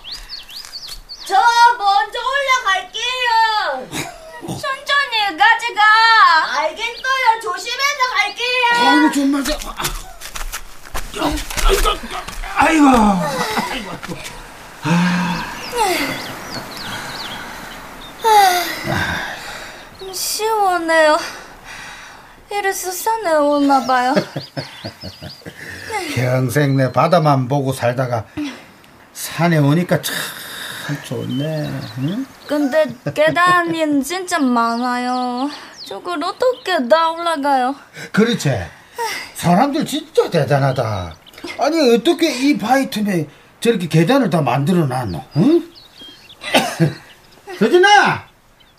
저 1.28 1.36
먼저 1.78 2.20
올라갈게요. 2.20 3.90
천천히 4.48 5.38
가져가. 5.38 6.60
알겠어요. 6.60 7.42
조심해서 7.42 8.02
갈게요. 8.16 8.90
아이고 8.90 9.12
좀 9.12 9.32
맞아. 9.32 9.58
아이고, 12.56 12.88
아이고. 13.70 13.92
시원해요. 20.13 21.17
이래서 22.51 22.91
산에 22.91 23.36
오나 23.36 23.86
봐요. 23.86 24.13
평생 26.15 26.78
내 26.78 26.91
바다만 26.91 27.47
보고 27.47 27.73
살다가 27.73 28.26
산에 29.13 29.57
오니까 29.57 30.01
참 30.01 30.15
좋네. 31.03 31.69
응? 31.99 32.26
근데 32.47 32.88
계단이 33.13 34.03
진짜 34.03 34.39
많아요. 34.39 35.49
저걸 35.86 36.23
어떻게 36.23 36.88
다 36.88 37.11
올라가요? 37.11 37.76
그렇지. 38.11 38.51
사람들 39.34 39.86
진짜 39.86 40.30
대단하다. 40.30 41.15
아니 41.59 41.93
어떻게 41.95 42.32
이 42.49 42.57
바위 42.57 42.89
틈에 42.89 43.28
저렇게 43.59 43.88
계단을 43.88 44.30
다 44.30 44.41
만들어 44.41 44.86
놨노? 44.86 45.23
응? 45.38 45.71
서진아, 47.60 48.24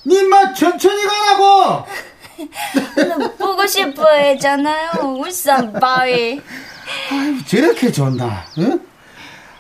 니마 0.07 0.53
천천히 0.55 1.03
가라고. 1.07 1.87
보고 3.39 3.67
싶어 3.67 4.09
했잖아요. 4.15 4.91
울산 5.19 5.73
바위. 5.73 6.41
아유, 7.11 7.45
저렇게 7.47 7.91
좋나? 7.91 8.45
응? 8.59 8.81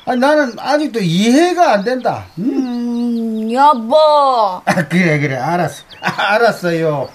아니, 0.05 0.21
나는 0.21 0.53
아직도 0.59 1.01
이해가 1.01 1.73
안 1.73 1.85
된다. 1.85 2.27
응? 2.39 2.45
음, 2.45 3.53
여보. 3.53 3.97
아, 4.64 4.89
그래 4.89 5.19
그래 5.19 5.37
알았어. 5.37 5.83
아, 6.03 6.35
알았어요. 6.35 7.09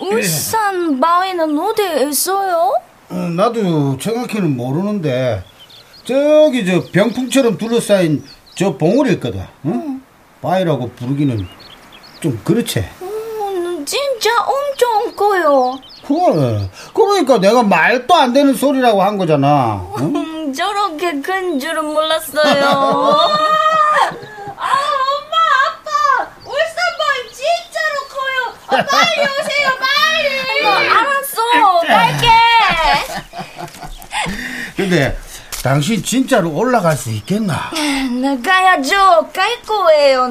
울산 0.00 0.98
바위는 1.00 1.56
어디에 1.58 2.08
있어요? 2.08 2.74
어, 3.10 3.14
나도 3.14 3.98
정확히는 3.98 4.56
모르는데 4.56 5.44
저기 6.04 6.66
저 6.66 6.82
병풍처럼 6.90 7.58
둘러싸인 7.58 8.24
저 8.56 8.76
봉우리 8.76 9.12
있거든. 9.14 9.44
응? 9.66 10.01
바위라고 10.42 10.90
부르기는 10.90 11.46
좀 12.20 12.38
그렇지. 12.44 12.84
음, 13.00 13.84
진짜 13.86 14.30
엄청 14.42 15.14
커요. 15.16 15.78
그래. 16.06 16.68
그러니까 16.92 17.38
내가 17.38 17.62
말도 17.62 18.12
안 18.14 18.32
되는 18.32 18.52
소리라고 18.54 19.02
한 19.02 19.16
거잖아. 19.16 19.86
응? 19.98 20.16
음, 20.16 20.52
저렇게 20.52 21.20
큰 21.20 21.58
줄은 21.58 21.84
몰랐어요. 21.84 22.42
아, 24.56 24.68
엄마, 25.14 25.36
아빠! 25.68 25.90
울산 26.44 26.76
바위 26.98 27.32
진짜로 27.32 27.96
커요! 28.10 28.54
아, 28.66 28.84
빨리 28.84 29.20
오세요, 29.22 29.68
빨리! 29.78 30.66
어, 30.66 30.70
알았어, 30.98 31.80
갈게. 31.86 32.26
근데 34.76 35.16
당신 35.62 36.02
진짜로 36.02 36.50
올라갈 36.50 36.96
수 36.96 37.10
있겠나? 37.10 37.70
나가야죠. 38.20 39.30
갈 39.32 39.62
거예요. 39.62 40.28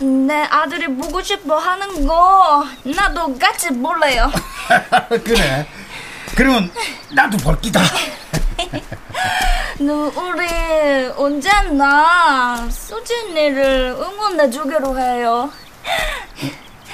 내 0.00 0.34
아들이 0.50 0.86
보고 0.88 1.22
싶어 1.22 1.56
하는 1.56 2.06
거 2.06 2.66
나도 2.84 3.38
같이 3.38 3.70
볼래요. 3.70 4.30
그래. 5.24 5.66
그러면 6.36 6.70
나도 7.12 7.38
볼 7.38 7.58
기다. 7.60 7.80
너 9.80 9.92
우리 9.94 11.06
언제나 11.16 12.68
수진이를 12.70 13.96
응원해 13.98 14.50
주기로 14.50 14.98
해요. 14.98 15.50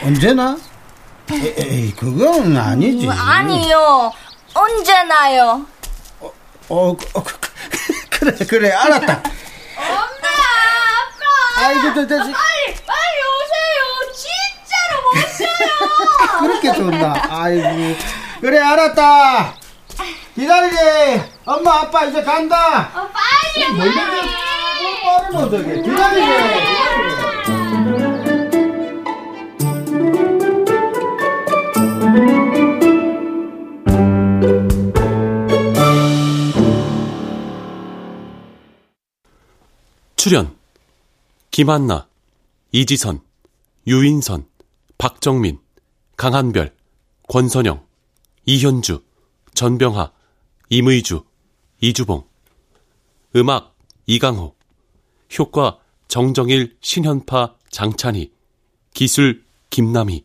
언제나? 0.02 0.56
에이, 1.32 1.54
에이, 1.58 1.92
그건 1.96 2.56
아니지. 2.56 3.06
음, 3.06 3.10
아니요. 3.10 4.12
언제나요. 4.54 5.66
어, 6.68 6.96
그, 6.96 7.06
어, 7.14 7.22
그, 7.22 7.38
그 7.40 7.50
래, 8.24 8.46
그래, 8.46 8.70
알았다. 8.72 9.22
엄마, 9.76 10.28
아빠! 10.98 11.66
아이고, 11.66 11.82
저, 11.94 12.06
저, 12.06 12.16
저, 12.16 12.22
빨리, 12.24 12.74
빨리 12.86 13.16
오세요! 13.30 13.78
진짜로 14.14 15.02
못 15.02 15.08
쉬어요! 15.36 16.40
그렇게 16.40 16.72
좋나? 16.72 17.14
아이고. 17.28 17.96
그래, 18.40 18.58
알았다. 18.60 19.54
기다리래. 20.34 21.30
엄마, 21.44 21.80
아빠 21.82 22.04
이제 22.06 22.22
간다. 22.22 22.90
어, 22.94 23.08
빨리, 23.12 23.68
뭐 23.72 23.84
빨리! 23.84 25.04
빠르노, 25.04 25.50
저게. 25.50 25.82
기다리래. 25.82 27.23
출연 40.24 40.56
김한나, 41.50 42.08
이지선, 42.72 43.20
유인선, 43.86 44.48
박정민, 44.96 45.58
강한별, 46.16 46.74
권선영, 47.28 47.84
이현주, 48.46 49.04
전병하, 49.52 50.12
임의주, 50.70 51.26
이주봉. 51.82 52.26
음악 53.36 53.76
이강호. 54.06 54.54
효과 55.38 55.78
정정일, 56.08 56.78
신현파, 56.80 57.56
장찬희. 57.68 58.32
기술 58.94 59.44
김남희 59.68 60.24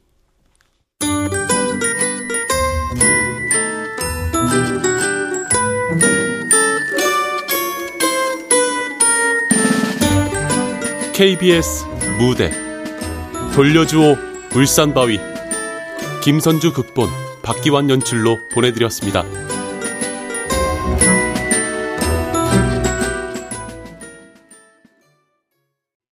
KBS 11.20 11.86
무대 12.17 12.49
돌려주오 13.53 14.15
울산바위 14.55 15.20
김선주 16.24 16.72
극본 16.72 17.09
박기환 17.41 17.89
연출로 17.89 18.39
보내드렸습니다. 18.47 19.26